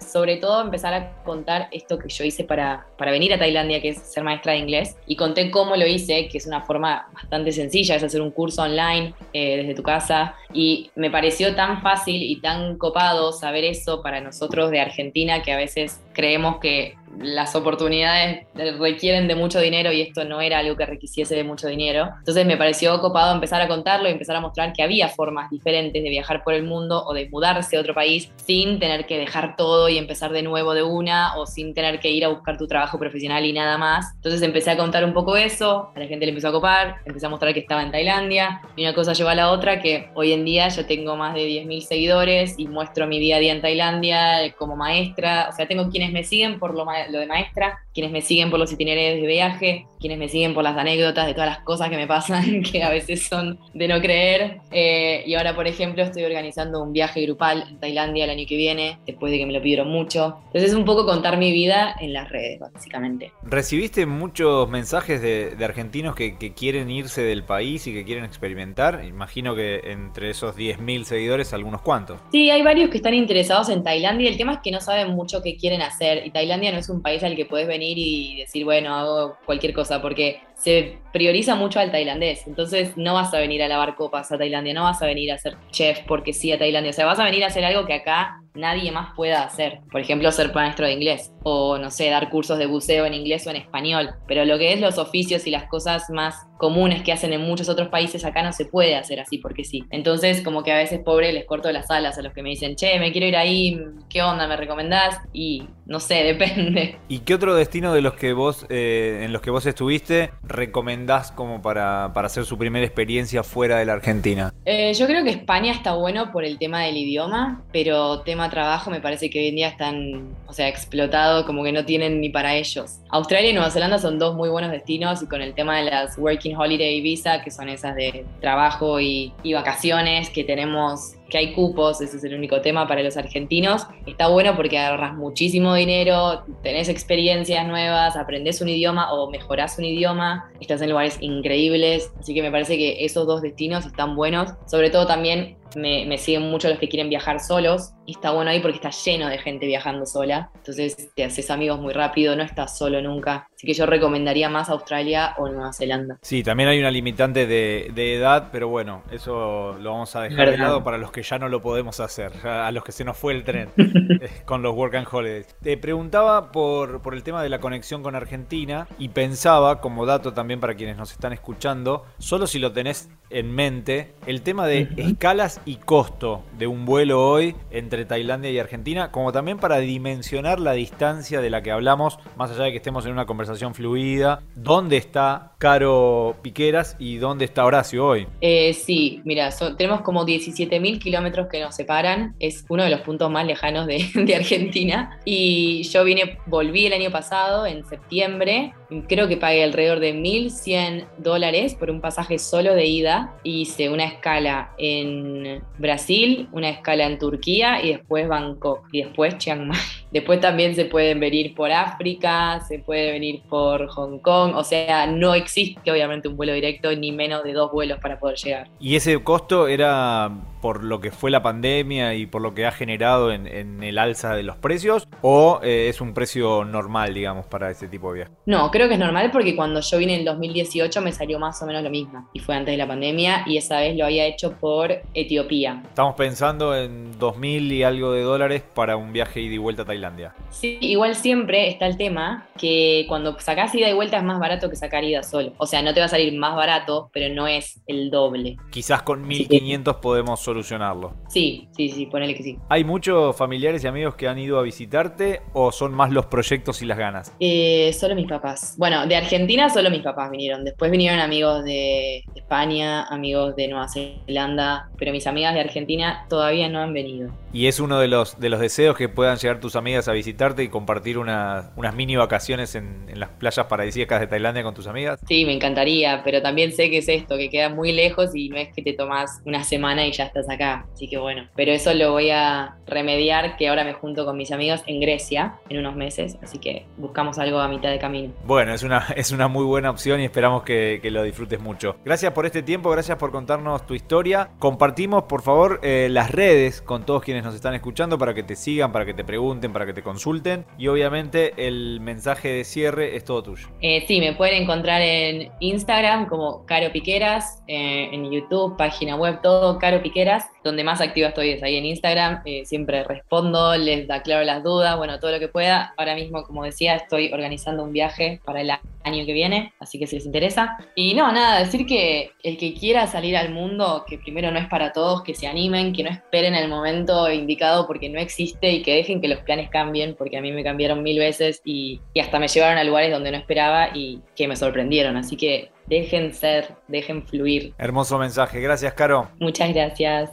sobre 0.00 0.36
todo, 0.36 0.62
empezar 0.62 0.94
a 0.94 1.22
contar 1.24 1.68
esto 1.72 1.98
que 1.98 2.08
yo 2.08 2.24
hice 2.24 2.44
para, 2.44 2.86
para 2.96 3.10
venir 3.10 3.32
a 3.32 3.38
Tailandia, 3.38 3.80
que 3.80 3.90
es 3.90 3.98
ser 3.98 4.24
maestra 4.24 4.52
de 4.52 4.58
inglés, 4.58 4.96
y 5.06 5.16
conté 5.16 5.50
cómo 5.50 5.76
lo 5.76 5.86
hice, 5.86 6.28
que 6.28 6.38
es 6.38 6.46
una 6.46 6.62
forma 6.62 7.08
bastante 7.12 7.52
sencilla, 7.52 7.96
es 7.96 8.02
hacer 8.02 8.20
un 8.20 8.30
curso 8.30 8.62
online 8.62 9.14
eh, 9.32 9.58
desde 9.58 9.74
tu 9.74 9.82
casa, 9.82 10.34
y 10.52 10.90
me 10.94 11.10
pareció 11.10 11.54
tan 11.54 11.82
fácil 11.82 12.22
y 12.22 12.40
tan 12.40 12.78
copado 12.78 13.32
saber 13.32 13.64
eso 13.64 14.02
para 14.02 14.20
nosotros 14.20 14.70
de 14.70 14.80
Argentina, 14.80 15.42
que 15.42 15.52
a 15.52 15.56
veces 15.56 16.00
creemos 16.12 16.58
que 16.58 16.94
las 17.20 17.54
oportunidades 17.54 18.46
requieren 18.78 19.28
de 19.28 19.34
mucho 19.34 19.60
dinero 19.60 19.92
y 19.92 20.00
esto 20.00 20.24
no 20.24 20.40
era 20.40 20.58
algo 20.58 20.76
que 20.76 20.86
requisiese 20.86 21.34
de 21.34 21.44
mucho 21.44 21.68
dinero. 21.68 22.08
Entonces 22.18 22.46
me 22.46 22.56
pareció 22.56 23.00
copado 23.00 23.34
empezar 23.34 23.60
a 23.60 23.68
contarlo 23.68 24.08
y 24.08 24.12
empezar 24.12 24.36
a 24.36 24.40
mostrar 24.40 24.72
que 24.72 24.82
había 24.82 25.08
formas 25.08 25.50
diferentes 25.50 26.02
de 26.02 26.08
viajar 26.08 26.42
por 26.42 26.54
el 26.54 26.64
mundo 26.64 27.04
o 27.04 27.14
de 27.14 27.28
mudarse 27.28 27.76
a 27.76 27.80
otro 27.80 27.94
país 27.94 28.30
sin 28.36 28.78
tener 28.78 29.06
que 29.06 29.18
dejar 29.18 29.56
todo 29.56 29.88
y 29.88 29.98
empezar 29.98 30.32
de 30.32 30.42
nuevo 30.42 30.74
de 30.74 30.82
una 30.82 31.36
o 31.36 31.46
sin 31.46 31.74
tener 31.74 32.00
que 32.00 32.10
ir 32.10 32.24
a 32.24 32.28
buscar 32.28 32.56
tu 32.56 32.66
trabajo 32.66 32.98
profesional 32.98 33.44
y 33.44 33.52
nada 33.52 33.78
más. 33.78 34.14
Entonces 34.16 34.42
empecé 34.42 34.70
a 34.70 34.76
contar 34.76 35.04
un 35.04 35.12
poco 35.12 35.36
eso, 35.36 35.90
a 35.94 35.98
la 35.98 36.06
gente 36.06 36.26
le 36.26 36.30
empezó 36.30 36.48
a 36.48 36.52
copar, 36.52 36.96
empecé 37.04 37.26
a 37.26 37.28
mostrar 37.28 37.52
que 37.52 37.60
estaba 37.60 37.82
en 37.82 37.90
Tailandia 37.90 38.62
y 38.76 38.82
una 38.82 38.94
cosa 38.94 39.12
llevó 39.12 39.30
a 39.30 39.34
la 39.34 39.50
otra 39.50 39.80
que 39.80 40.10
hoy 40.14 40.32
en 40.32 40.44
día 40.44 40.68
yo 40.68 40.86
tengo 40.86 41.16
más 41.16 41.34
de 41.34 41.46
10.000 41.46 41.80
seguidores 41.82 42.54
y 42.56 42.66
muestro 42.68 43.06
mi 43.06 43.18
día 43.18 43.36
a 43.36 43.38
día 43.38 43.52
en 43.52 43.60
Tailandia 43.60 44.54
como 44.56 44.76
maestra, 44.76 45.48
o 45.50 45.52
sea, 45.54 45.66
tengo 45.66 45.90
quienes 46.02 46.12
me 46.12 46.24
siguen 46.24 46.58
por 46.58 46.74
lo, 46.74 46.84
lo 46.84 47.18
de 47.20 47.26
maestra, 47.26 47.78
quienes 47.94 48.12
me 48.12 48.22
siguen 48.22 48.50
por 48.50 48.58
los 48.58 48.72
itinerarios 48.72 49.20
de 49.20 49.26
viaje, 49.26 49.86
quienes 50.00 50.18
me 50.18 50.28
siguen 50.28 50.54
por 50.54 50.64
las 50.64 50.76
anécdotas 50.76 51.26
de 51.26 51.34
todas 51.34 51.48
las 51.48 51.60
cosas 51.60 51.90
que 51.90 51.96
me 51.96 52.06
pasan, 52.06 52.62
que 52.72 52.82
a 52.82 52.90
veces 52.90 53.22
son 53.24 53.58
de 53.74 53.88
no 53.88 54.00
creer. 54.00 54.60
Eh, 54.70 55.22
y 55.26 55.34
ahora, 55.34 55.54
por 55.54 55.66
ejemplo, 55.66 56.02
estoy 56.02 56.24
organizando 56.24 56.82
un 56.82 56.92
viaje 56.92 57.22
grupal 57.22 57.66
en 57.68 57.78
Tailandia 57.78 58.24
el 58.24 58.30
año 58.30 58.44
que 58.48 58.56
viene, 58.56 58.98
después 59.06 59.30
de 59.30 59.38
que 59.38 59.46
me 59.46 59.52
lo 59.52 59.62
pidieron 59.62 59.88
mucho. 59.88 60.38
Entonces 60.46 60.70
es 60.70 60.76
un 60.76 60.84
poco 60.84 61.04
contar 61.04 61.36
mi 61.36 61.52
vida 61.52 61.94
en 62.00 62.12
las 62.12 62.30
redes, 62.30 62.60
básicamente. 62.60 63.32
¿Recibiste 63.42 64.06
muchos 64.06 64.68
mensajes 64.68 65.20
de, 65.20 65.56
argentinos 65.62 66.16
que, 66.16 66.36
que, 66.38 66.52
quieren 66.54 66.90
irse 66.90 67.22
del 67.22 67.44
país 67.44 67.86
y 67.86 67.92
que 67.92 68.04
quieren 68.04 68.24
experimentar? 68.24 69.04
Imagino 69.04 69.54
que 69.54 69.80
entre 69.84 70.30
esos 70.30 70.56
10.000 70.56 71.04
seguidores, 71.04 71.52
algunos 71.52 71.82
cuantos. 71.82 72.20
Sí, 72.32 72.50
hay 72.50 72.62
varios 72.62 72.90
que 72.90 72.96
están 72.96 73.14
interesados 73.14 73.68
en 73.68 73.82
Tailandia. 73.84 74.28
El 74.28 74.36
tema 74.36 74.54
es 74.54 74.58
que 74.62 74.70
no 74.70 74.80
saben 74.80 75.10
mucho 75.10 75.42
qué 75.42 75.56
quieren 75.56 75.82
hacer. 75.82 76.26
Y 76.26 76.30
Tailandia 76.30 76.72
no 76.72 76.78
es 76.78 76.88
un 76.88 77.02
país 77.02 77.22
al 77.22 77.36
que 77.36 77.46
puedes 77.46 77.68
venir 77.68 77.81
y 77.98 78.36
decir, 78.40 78.64
bueno, 78.64 78.94
hago 78.94 79.38
cualquier 79.44 79.74
cosa, 79.74 80.00
porque 80.00 80.40
se 80.62 80.98
prioriza 81.12 81.54
mucho 81.54 81.80
al 81.80 81.90
tailandés. 81.90 82.46
Entonces 82.46 82.96
no 82.96 83.14
vas 83.14 83.34
a 83.34 83.38
venir 83.38 83.62
a 83.62 83.68
lavar 83.68 83.96
copas 83.96 84.32
a 84.32 84.38
Tailandia, 84.38 84.74
no 84.74 84.84
vas 84.84 85.02
a 85.02 85.06
venir 85.06 85.30
a 85.32 85.38
ser 85.38 85.56
chef 85.70 86.00
porque 86.06 86.32
sí 86.32 86.52
a 86.52 86.58
Tailandia. 86.58 86.90
O 86.90 86.94
sea, 86.94 87.06
vas 87.06 87.18
a 87.18 87.24
venir 87.24 87.44
a 87.44 87.48
hacer 87.48 87.64
algo 87.64 87.86
que 87.86 87.94
acá 87.94 88.38
nadie 88.54 88.92
más 88.92 89.14
pueda 89.14 89.42
hacer. 89.42 89.80
Por 89.90 90.00
ejemplo, 90.00 90.30
ser 90.30 90.54
maestro 90.54 90.86
de 90.86 90.92
inglés 90.92 91.32
o, 91.42 91.78
no 91.78 91.90
sé, 91.90 92.08
dar 92.10 92.30
cursos 92.30 92.58
de 92.58 92.66
buceo 92.66 93.06
en 93.06 93.14
inglés 93.14 93.46
o 93.46 93.50
en 93.50 93.56
español. 93.56 94.10
Pero 94.26 94.44
lo 94.44 94.58
que 94.58 94.72
es 94.72 94.80
los 94.80 94.98
oficios 94.98 95.46
y 95.46 95.50
las 95.50 95.64
cosas 95.68 96.08
más 96.10 96.46
comunes 96.58 97.02
que 97.02 97.12
hacen 97.12 97.32
en 97.32 97.40
muchos 97.40 97.68
otros 97.68 97.88
países, 97.88 98.24
acá 98.24 98.42
no 98.42 98.52
se 98.52 98.66
puede 98.66 98.94
hacer 98.94 99.18
así 99.18 99.38
porque 99.38 99.64
sí. 99.64 99.84
Entonces, 99.90 100.42
como 100.42 100.62
que 100.62 100.70
a 100.70 100.76
veces, 100.76 101.00
pobre, 101.00 101.32
les 101.32 101.44
corto 101.44 101.72
las 101.72 101.90
alas 101.90 102.18
a 102.18 102.22
los 102.22 102.32
que 102.32 102.42
me 102.42 102.50
dicen, 102.50 102.76
che, 102.76 103.00
me 103.00 103.10
quiero 103.10 103.26
ir 103.26 103.36
ahí, 103.36 103.80
¿qué 104.08 104.22
onda? 104.22 104.46
¿Me 104.46 104.56
recomendás? 104.56 105.18
Y 105.32 105.66
no 105.86 105.98
sé, 105.98 106.14
depende. 106.22 106.98
¿Y 107.08 107.20
qué 107.20 107.34
otro 107.34 107.54
destino 107.54 107.92
de 107.92 108.02
los 108.02 108.14
que 108.14 108.32
vos, 108.32 108.66
eh, 108.68 109.22
en 109.24 109.32
los 109.32 109.42
que 109.42 109.50
vos 109.50 109.66
estuviste, 109.66 110.30
recomendás 110.52 111.32
como 111.32 111.62
para, 111.62 112.12
para, 112.14 112.26
hacer 112.26 112.44
su 112.44 112.56
primera 112.56 112.84
experiencia 112.84 113.42
fuera 113.42 113.78
de 113.78 113.86
la 113.86 113.94
Argentina? 113.94 114.52
Eh, 114.64 114.92
yo 114.94 115.06
creo 115.06 115.24
que 115.24 115.30
España 115.30 115.72
está 115.72 115.94
bueno 115.94 116.30
por 116.30 116.44
el 116.44 116.58
tema 116.58 116.82
del 116.82 116.96
idioma, 116.96 117.62
pero 117.72 118.20
tema 118.20 118.48
trabajo 118.50 118.90
me 118.90 119.00
parece 119.00 119.30
que 119.30 119.40
hoy 119.40 119.48
en 119.48 119.56
día 119.56 119.68
están, 119.68 120.34
o 120.46 120.52
sea, 120.52 120.68
explotado, 120.68 121.46
como 121.46 121.64
que 121.64 121.72
no 121.72 121.84
tienen 121.84 122.20
ni 122.20 122.28
para 122.28 122.54
ellos. 122.54 122.98
Australia 123.10 123.50
y 123.50 123.54
Nueva 123.54 123.70
Zelanda 123.70 123.98
son 123.98 124.18
dos 124.18 124.34
muy 124.34 124.48
buenos 124.48 124.70
destinos 124.70 125.22
y 125.22 125.26
con 125.26 125.42
el 125.42 125.54
tema 125.54 125.78
de 125.78 125.84
las 125.90 126.16
Working 126.18 126.56
Holiday 126.56 127.00
Visa, 127.00 127.42
que 127.42 127.50
son 127.50 127.68
esas 127.68 127.94
de 127.96 128.24
trabajo 128.40 129.00
y, 129.00 129.32
y 129.42 129.54
vacaciones 129.54 130.30
que 130.30 130.44
tenemos 130.44 131.14
que 131.32 131.38
hay 131.38 131.54
cupos, 131.54 132.02
ese 132.02 132.18
es 132.18 132.24
el 132.24 132.34
único 132.34 132.60
tema 132.60 132.86
para 132.86 133.02
los 133.02 133.16
argentinos. 133.16 133.86
Está 134.06 134.28
bueno 134.28 134.54
porque 134.54 134.78
ahorras 134.78 135.14
muchísimo 135.14 135.74
dinero, 135.74 136.44
tenés 136.62 136.90
experiencias 136.90 137.66
nuevas, 137.66 138.16
aprendes 138.16 138.60
un 138.60 138.68
idioma 138.68 139.10
o 139.14 139.30
mejorás 139.30 139.78
un 139.78 139.86
idioma, 139.86 140.52
estás 140.60 140.82
en 140.82 140.90
lugares 140.90 141.16
increíbles, 141.22 142.12
así 142.20 142.34
que 142.34 142.42
me 142.42 142.50
parece 142.50 142.76
que 142.76 143.02
esos 143.06 143.26
dos 143.26 143.40
destinos 143.40 143.86
están 143.86 144.14
buenos, 144.14 144.50
sobre 144.66 144.90
todo 144.90 145.06
también 145.06 145.56
me, 145.76 146.18
siguen 146.18 146.42
mucho 146.42 146.68
los 146.68 146.78
que 146.78 146.88
quieren 146.88 147.08
viajar 147.08 147.40
solos 147.40 147.92
y 148.06 148.12
está 148.12 148.30
bueno 148.32 148.50
ahí 148.50 148.60
porque 148.60 148.76
está 148.76 148.90
lleno 148.90 149.28
de 149.28 149.38
gente 149.38 149.66
viajando 149.66 150.06
sola. 150.06 150.50
Entonces 150.56 151.10
te 151.14 151.24
haces 151.24 151.50
amigos 151.50 151.80
muy 151.80 151.92
rápido, 151.92 152.36
no 152.36 152.42
estás 152.42 152.76
solo 152.76 153.00
nunca. 153.00 153.46
Así 153.54 153.66
que 153.66 153.74
yo 153.74 153.86
recomendaría 153.86 154.48
más 154.48 154.68
Australia 154.70 155.34
o 155.38 155.48
Nueva 155.48 155.72
Zelanda. 155.72 156.18
Sí, 156.22 156.42
también 156.42 156.68
hay 156.68 156.80
una 156.80 156.90
limitante 156.90 157.46
de, 157.46 158.14
edad, 158.14 158.48
pero 158.50 158.68
bueno, 158.68 159.02
eso 159.10 159.76
lo 159.80 159.92
vamos 159.92 160.14
a 160.16 160.22
dejar 160.22 160.50
de 160.50 160.58
lado 160.58 160.82
para 160.82 160.98
los 160.98 161.12
que 161.12 161.22
ya 161.22 161.38
no 161.38 161.48
lo 161.48 161.62
podemos 161.62 162.00
hacer, 162.00 162.32
a 162.46 162.70
los 162.72 162.84
que 162.84 162.92
se 162.92 163.04
nos 163.04 163.16
fue 163.16 163.32
el 163.32 163.44
tren 163.44 163.68
eh, 163.76 164.28
con 164.44 164.62
los 164.62 164.74
Work 164.74 164.96
and 164.96 165.06
Holidays. 165.10 165.46
Te 165.62 165.76
preguntaba 165.76 166.50
por, 166.50 167.02
por 167.02 167.14
el 167.14 167.22
tema 167.22 167.42
de 167.42 167.48
la 167.48 167.60
conexión 167.60 168.02
con 168.02 168.14
Argentina 168.14 168.88
y 168.98 169.10
pensaba, 169.10 169.80
como 169.80 170.06
dato 170.06 170.32
también 170.32 170.60
para 170.60 170.74
quienes 170.74 170.96
nos 170.96 171.12
están 171.12 171.32
escuchando, 171.32 172.04
solo 172.18 172.46
si 172.46 172.58
lo 172.58 172.72
tenés 172.72 173.08
en 173.32 173.50
mente, 173.52 174.12
el 174.26 174.42
tema 174.42 174.66
de 174.66 174.88
escalas 174.96 175.60
y 175.64 175.76
costo 175.76 176.42
de 176.58 176.66
un 176.66 176.84
vuelo 176.84 177.26
hoy 177.26 177.54
entre 177.70 178.04
Tailandia 178.04 178.50
y 178.50 178.58
Argentina, 178.58 179.10
como 179.10 179.32
también 179.32 179.58
para 179.58 179.78
dimensionar 179.78 180.60
la 180.60 180.72
distancia 180.72 181.40
de 181.40 181.50
la 181.50 181.62
que 181.62 181.70
hablamos, 181.70 182.18
más 182.36 182.50
allá 182.50 182.64
de 182.64 182.70
que 182.70 182.78
estemos 182.78 183.06
en 183.06 183.12
una 183.12 183.26
conversación 183.26 183.74
fluida, 183.74 184.42
¿dónde 184.54 184.96
está 184.96 185.52
Caro 185.58 186.36
Piqueras 186.42 186.96
y 186.98 187.16
dónde 187.16 187.44
está 187.44 187.64
Horacio 187.64 188.06
hoy? 188.06 188.26
Eh, 188.40 188.74
sí, 188.74 189.20
mira, 189.24 189.50
tenemos 189.76 190.02
como 190.02 190.24
17.000 190.24 190.98
kilómetros 190.98 191.48
que 191.48 191.60
nos 191.60 191.74
separan, 191.74 192.34
es 192.38 192.64
uno 192.68 192.84
de 192.84 192.90
los 192.90 193.00
puntos 193.00 193.30
más 193.30 193.46
lejanos 193.46 193.86
de, 193.86 194.04
de 194.14 194.34
Argentina 194.34 195.20
y 195.24 195.82
yo 195.84 196.04
vine, 196.04 196.38
volví 196.46 196.86
el 196.86 196.92
año 196.92 197.10
pasado, 197.10 197.66
en 197.66 197.84
septiembre, 197.86 198.74
creo 199.08 199.28
que 199.28 199.36
pagué 199.36 199.64
alrededor 199.64 200.00
de 200.00 200.14
1.100 200.14 201.06
dólares 201.18 201.74
por 201.74 201.90
un 201.90 202.00
pasaje 202.00 202.38
solo 202.38 202.74
de 202.74 202.86
ida. 202.86 203.34
Hice 203.42 203.88
una 203.88 204.04
escala 204.04 204.72
en 204.78 205.62
Brasil, 205.78 206.48
una 206.52 206.70
escala 206.70 207.06
en 207.06 207.18
Turquía 207.18 207.82
y 207.82 207.92
después 207.92 208.28
Bangkok 208.28 208.86
y 208.92 209.02
después 209.02 209.38
Chiang 209.38 209.66
Mai. 209.66 209.78
Después 210.12 210.40
también 210.40 210.74
se 210.74 210.84
pueden 210.84 211.20
venir 211.20 211.54
por 211.54 211.72
África, 211.72 212.60
se 212.68 212.78
puede 212.78 213.12
venir 213.12 213.40
por 213.48 213.88
Hong 213.88 214.18
Kong, 214.18 214.54
o 214.54 214.62
sea, 214.62 215.06
no 215.06 215.32
existe 215.32 215.90
obviamente 215.90 216.28
un 216.28 216.36
vuelo 216.36 216.52
directo 216.52 216.94
ni 216.94 217.12
menos 217.12 217.42
de 217.44 217.54
dos 217.54 217.72
vuelos 217.72 217.98
para 217.98 218.20
poder 218.20 218.36
llegar. 218.36 218.68
¿Y 218.78 218.94
ese 218.94 219.18
costo 219.24 219.68
era 219.68 220.30
por 220.62 220.84
lo 220.84 221.00
que 221.00 221.10
fue 221.10 221.30
la 221.30 221.42
pandemia 221.42 222.14
y 222.14 222.24
por 222.24 222.40
lo 222.40 222.54
que 222.54 222.64
ha 222.64 222.72
generado 222.72 223.32
en, 223.32 223.82
el 223.82 223.98
alza 223.98 224.34
de 224.34 224.44
los 224.44 224.56
precios? 224.56 225.08
¿O 225.20 225.60
eh, 225.62 225.88
es 225.88 226.00
un 226.00 226.14
precio 226.14 226.64
normal, 226.64 227.12
digamos, 227.12 227.46
para 227.46 227.70
ese 227.70 227.88
tipo 227.88 228.08
de 228.08 228.20
viajes? 228.20 228.34
No, 228.46 228.70
creo 228.70 228.88
que 228.88 228.94
es 228.94 229.00
normal 229.00 229.30
porque 229.30 229.54
cuando 229.54 229.80
yo 229.80 229.98
vine 229.98 230.16
en 230.16 230.24
2018 230.24 231.02
me 231.02 231.12
salió 231.12 231.38
más 231.38 231.60
o 231.62 231.66
menos 231.66 231.82
lo 231.82 231.90
mismo. 231.90 232.28
Y 232.32 232.38
fue 232.38 232.54
antes 232.54 232.72
de 232.72 232.78
la 232.78 232.86
pandemia 232.86 233.42
y 233.44 233.58
esa 233.58 233.80
vez 233.80 233.96
lo 233.96 234.04
había 234.04 234.24
hecho 234.24 234.52
por 234.52 235.02
Etiopía. 235.12 235.82
Estamos 235.84 236.14
pensando 236.14 236.76
en 236.76 237.12
2.000 237.18 237.72
y 237.72 237.82
algo 237.82 238.12
de 238.12 238.22
dólares 238.22 238.62
para 238.74 238.96
un 238.96 239.12
viaje 239.12 239.40
ida 239.40 239.54
y 239.54 239.58
vuelta 239.58 239.82
a 239.82 239.84
Tailandia. 239.84 240.34
Sí, 240.50 240.78
igual 240.80 241.16
siempre 241.16 241.68
está 241.68 241.86
el 241.86 241.96
tema 241.96 242.46
que 242.56 243.04
cuando 243.08 243.38
sacás 243.40 243.74
ida 243.74 243.90
y 243.90 243.94
vuelta 243.94 244.18
es 244.18 244.22
más 244.22 244.38
barato 244.38 244.70
que 244.70 244.76
sacar 244.76 245.02
ida 245.02 245.24
solo. 245.24 245.52
O 245.58 245.66
sea, 245.66 245.82
no 245.82 245.92
te 245.92 246.00
va 246.00 246.06
a 246.06 246.08
salir 246.08 246.32
más 246.38 246.54
barato, 246.54 247.10
pero 247.12 247.34
no 247.34 247.48
es 247.48 247.80
el 247.88 248.10
doble. 248.10 248.56
Quizás 248.70 249.02
con 249.02 249.28
1.500 249.28 250.00
podemos 250.00 250.40
solucionarlo. 250.52 251.14
Sí, 251.28 251.68
sí, 251.76 251.88
sí, 251.88 252.06
ponele 252.06 252.34
que 252.34 252.42
sí. 252.42 252.58
¿Hay 252.68 252.84
muchos 252.84 253.36
familiares 253.36 253.82
y 253.84 253.86
amigos 253.86 254.14
que 254.14 254.28
han 254.28 254.38
ido 254.38 254.58
a 254.58 254.62
visitarte 254.62 255.40
o 255.52 255.72
son 255.72 255.94
más 255.94 256.10
los 256.10 256.26
proyectos 256.26 256.82
y 256.82 256.86
las 256.86 256.98
ganas? 256.98 257.34
Eh, 257.40 257.92
solo 257.98 258.14
mis 258.14 258.28
papás. 258.28 258.74
Bueno, 258.78 259.06
de 259.06 259.16
Argentina 259.16 259.68
solo 259.70 259.90
mis 259.90 260.02
papás 260.02 260.30
vinieron. 260.30 260.64
Después 260.64 260.90
vinieron 260.90 261.20
amigos 261.20 261.64
de 261.64 262.24
España, 262.34 263.04
amigos 263.04 263.56
de 263.56 263.68
Nueva 263.68 263.88
Zelanda, 263.88 264.90
pero 264.98 265.12
mis 265.12 265.26
amigas 265.26 265.54
de 265.54 265.60
Argentina 265.60 266.26
todavía 266.28 266.68
no 266.68 266.80
han 266.80 266.92
venido. 266.92 267.30
¿Y 267.52 267.66
es 267.66 267.80
uno 267.80 267.98
de 267.98 268.08
los, 268.08 268.38
de 268.40 268.48
los 268.48 268.60
deseos 268.60 268.96
que 268.96 269.08
puedan 269.08 269.36
llegar 269.36 269.60
tus 269.60 269.76
amigas 269.76 270.08
a 270.08 270.12
visitarte 270.12 270.62
y 270.62 270.68
compartir 270.68 271.18
unas 271.18 271.70
mini 271.94 272.16
vacaciones 272.16 272.74
en, 272.74 273.06
en 273.08 273.20
las 273.20 273.28
playas 273.30 273.66
paradisíacas 273.66 274.20
de 274.20 274.26
Tailandia 274.26 274.62
con 274.62 274.74
tus 274.74 274.86
amigas? 274.86 275.20
Sí, 275.26 275.44
me 275.44 275.52
encantaría, 275.52 276.22
pero 276.24 276.40
también 276.40 276.72
sé 276.72 276.90
que 276.90 276.98
es 276.98 277.08
esto, 277.08 277.36
que 277.36 277.50
queda 277.50 277.68
muy 277.68 277.92
lejos 277.92 278.34
y 278.34 278.48
no 278.48 278.56
es 278.56 278.72
que 278.74 278.82
te 278.82 278.92
tomas 278.94 279.40
una 279.44 279.64
semana 279.64 280.06
y 280.06 280.12
ya 280.12 280.24
estás 280.24 280.41
acá. 280.48 280.86
Así 280.92 281.08
que 281.08 281.18
bueno, 281.18 281.48
pero 281.56 281.72
eso 281.72 281.92
lo 281.94 282.12
voy 282.12 282.30
a 282.30 282.76
remediar, 282.86 283.56
que 283.56 283.68
ahora 283.68 283.84
me 283.84 283.92
junto 283.92 284.24
con 284.24 284.36
mis 284.36 284.52
amigos 284.52 284.82
en 284.86 285.00
Grecia 285.00 285.54
en 285.68 285.78
unos 285.78 285.96
meses, 285.96 286.38
así 286.42 286.58
que 286.58 286.86
buscamos 286.96 287.38
algo 287.38 287.58
a 287.58 287.68
mitad 287.68 287.90
de 287.90 287.98
camino. 287.98 288.32
Bueno, 288.44 288.74
es 288.74 288.82
una, 288.82 289.06
es 289.16 289.32
una 289.32 289.48
muy 289.48 289.64
buena 289.64 289.90
opción 289.90 290.20
y 290.20 290.24
esperamos 290.24 290.62
que, 290.62 291.00
lo 291.12 291.22
disfrutes 291.24 291.60
mucho. 291.60 291.96
Gracias 292.06 292.32
por 292.32 292.46
este 292.46 292.62
tiempo, 292.62 292.88
gracias 292.88 293.18
por 293.18 293.32
contarnos 293.32 293.86
tu 293.86 293.92
historia. 293.92 294.48
Compartimos, 294.58 295.24
por 295.24 295.42
favor, 295.42 295.78
eh, 295.82 296.08
las 296.10 296.30
redes 296.30 296.80
con 296.80 297.04
todos 297.04 297.22
quienes 297.22 297.44
nos 297.44 297.54
están 297.54 297.74
escuchando 297.74 298.16
para 298.16 298.32
que 298.32 298.42
te 298.42 298.56
sigan, 298.56 298.92
para 298.92 299.04
que 299.04 299.12
te 299.12 299.22
pregunten, 299.22 299.74
para 299.74 299.84
que 299.84 299.92
te 299.92 300.02
consulten. 300.02 300.64
Y 300.78 300.88
obviamente 300.88 301.52
el 301.58 302.00
mensaje 302.00 302.48
de 302.48 302.64
cierre 302.64 303.16
es 303.16 303.24
todo 303.24 303.42
tuyo. 303.42 303.68
Eh, 303.82 304.04
sí, 304.06 304.20
me 304.20 304.32
pueden 304.32 304.62
encontrar 304.62 305.02
en 305.02 305.50
Instagram 305.60 306.26
como 306.26 306.64
Caro 306.64 306.90
Piqueras, 306.92 307.62
eh, 307.68 308.08
en 308.12 308.30
YouTube, 308.30 308.76
página 308.76 309.16
web, 309.16 309.40
todo 309.42 309.78
Caro 309.78 310.02
Piqueras 310.02 310.31
colegas 310.32 310.61
donde 310.64 310.84
más 310.84 311.00
activa 311.00 311.28
estoy 311.28 311.50
es 311.50 311.62
ahí 311.62 311.76
en 311.76 311.86
Instagram. 311.86 312.42
siempre 312.64 313.04
respondo, 313.04 313.76
les 313.76 314.08
aclaro 314.10 314.44
las 314.44 314.62
dudas, 314.62 314.96
bueno, 314.96 315.18
todo 315.18 315.32
lo 315.32 315.38
que 315.38 315.48
pueda. 315.48 315.94
Ahora 315.96 316.14
mismo, 316.14 316.44
como 316.44 316.64
decía, 316.64 316.96
estoy 316.96 317.32
organizando 317.32 317.82
un 317.82 317.92
viaje 317.92 318.40
para 318.44 318.60
el 318.60 318.70
año 319.04 319.26
que 319.26 319.32
viene, 319.32 319.72
así 319.80 319.98
que 319.98 320.06
si 320.06 320.16
les 320.16 320.26
interesa. 320.26 320.76
Y 320.94 321.14
no, 321.14 321.30
nada, 321.32 321.60
decir 321.60 321.86
que 321.86 322.32
el 322.42 322.56
que 322.56 322.74
quiera 322.74 323.06
salir 323.06 323.36
al 323.36 323.50
mundo, 323.50 324.04
que 324.06 324.18
primero 324.18 324.50
no 324.50 324.58
es 324.58 324.66
para 324.68 324.92
todos, 324.92 325.22
que 325.22 325.34
se 325.34 325.46
animen, 325.46 325.92
que 325.92 326.02
no 326.02 326.10
esperen 326.10 326.54
el 326.54 326.68
momento 326.68 327.30
indicado 327.30 327.86
porque 327.86 328.08
no 328.08 328.18
existe 328.20 328.70
y 328.70 328.82
que 328.82 328.94
dejen 328.94 329.20
que 329.20 329.28
los 329.28 329.40
planes 329.40 329.70
cambien, 329.70 330.14
porque 330.14 330.38
a 330.38 330.40
mí 330.40 330.52
me 330.52 330.64
cambiaron 330.64 331.02
mil 331.02 331.18
veces 331.18 331.60
y, 331.64 332.00
y 332.14 332.20
hasta 332.20 332.38
me 332.38 332.48
llevaron 332.48 332.78
a 332.78 332.84
lugares 332.84 333.10
donde 333.10 333.30
no 333.30 333.38
esperaba 333.38 333.90
y 333.94 334.20
que 334.36 334.48
me 334.48 334.56
sorprendieron. 334.56 335.16
Así 335.16 335.36
que 335.36 335.70
dejen 335.86 336.32
ser, 336.34 336.74
dejen 336.88 337.26
fluir. 337.26 337.74
Hermoso 337.78 338.18
mensaje, 338.18 338.60
gracias 338.60 338.92
Caro. 338.94 339.28
Muchas 339.38 339.72
gracias. 339.72 340.30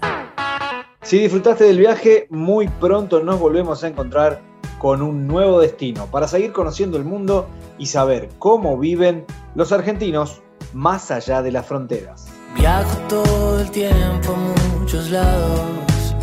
Si 1.09 1.17
disfrutaste 1.17 1.63
del 1.63 1.79
viaje, 1.79 2.27
muy 2.29 2.67
pronto 2.67 3.23
nos 3.23 3.39
volvemos 3.39 3.83
a 3.83 3.87
encontrar 3.87 4.43
con 4.77 5.01
un 5.01 5.25
nuevo 5.25 5.59
destino 5.59 6.05
para 6.05 6.27
seguir 6.27 6.51
conociendo 6.51 6.97
el 6.97 7.03
mundo 7.03 7.47
y 7.79 7.87
saber 7.87 8.29
cómo 8.37 8.77
viven 8.77 9.25
los 9.55 9.71
argentinos 9.71 10.43
más 10.71 11.09
allá 11.09 11.41
de 11.41 11.51
las 11.51 11.65
fronteras. 11.65 12.27
Viajo 12.55 12.95
todo 13.07 13.59
el 13.59 13.71
tiempo 13.71 14.35
a 14.35 14.77
muchos 14.77 15.09
lados. 15.09 16.15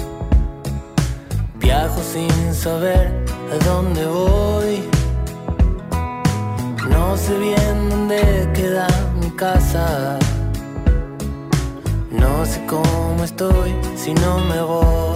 Viajo 1.59 2.01
sin 2.01 2.55
saber 2.55 3.12
a 3.51 3.64
dónde 3.64 4.07
voy. 4.07 4.85
No 6.88 7.16
sé 7.16 7.37
bien 7.37 7.90
dónde 7.90 8.49
queda 8.55 8.87
mi 9.20 9.31
casa. 9.31 10.16
No 12.19 12.45
sé 12.47 12.61
cómo 12.67 13.25
estoy 13.25 13.75
si 13.97 14.15
no 14.15 14.39
me 14.39 14.61
voy. 14.63 15.16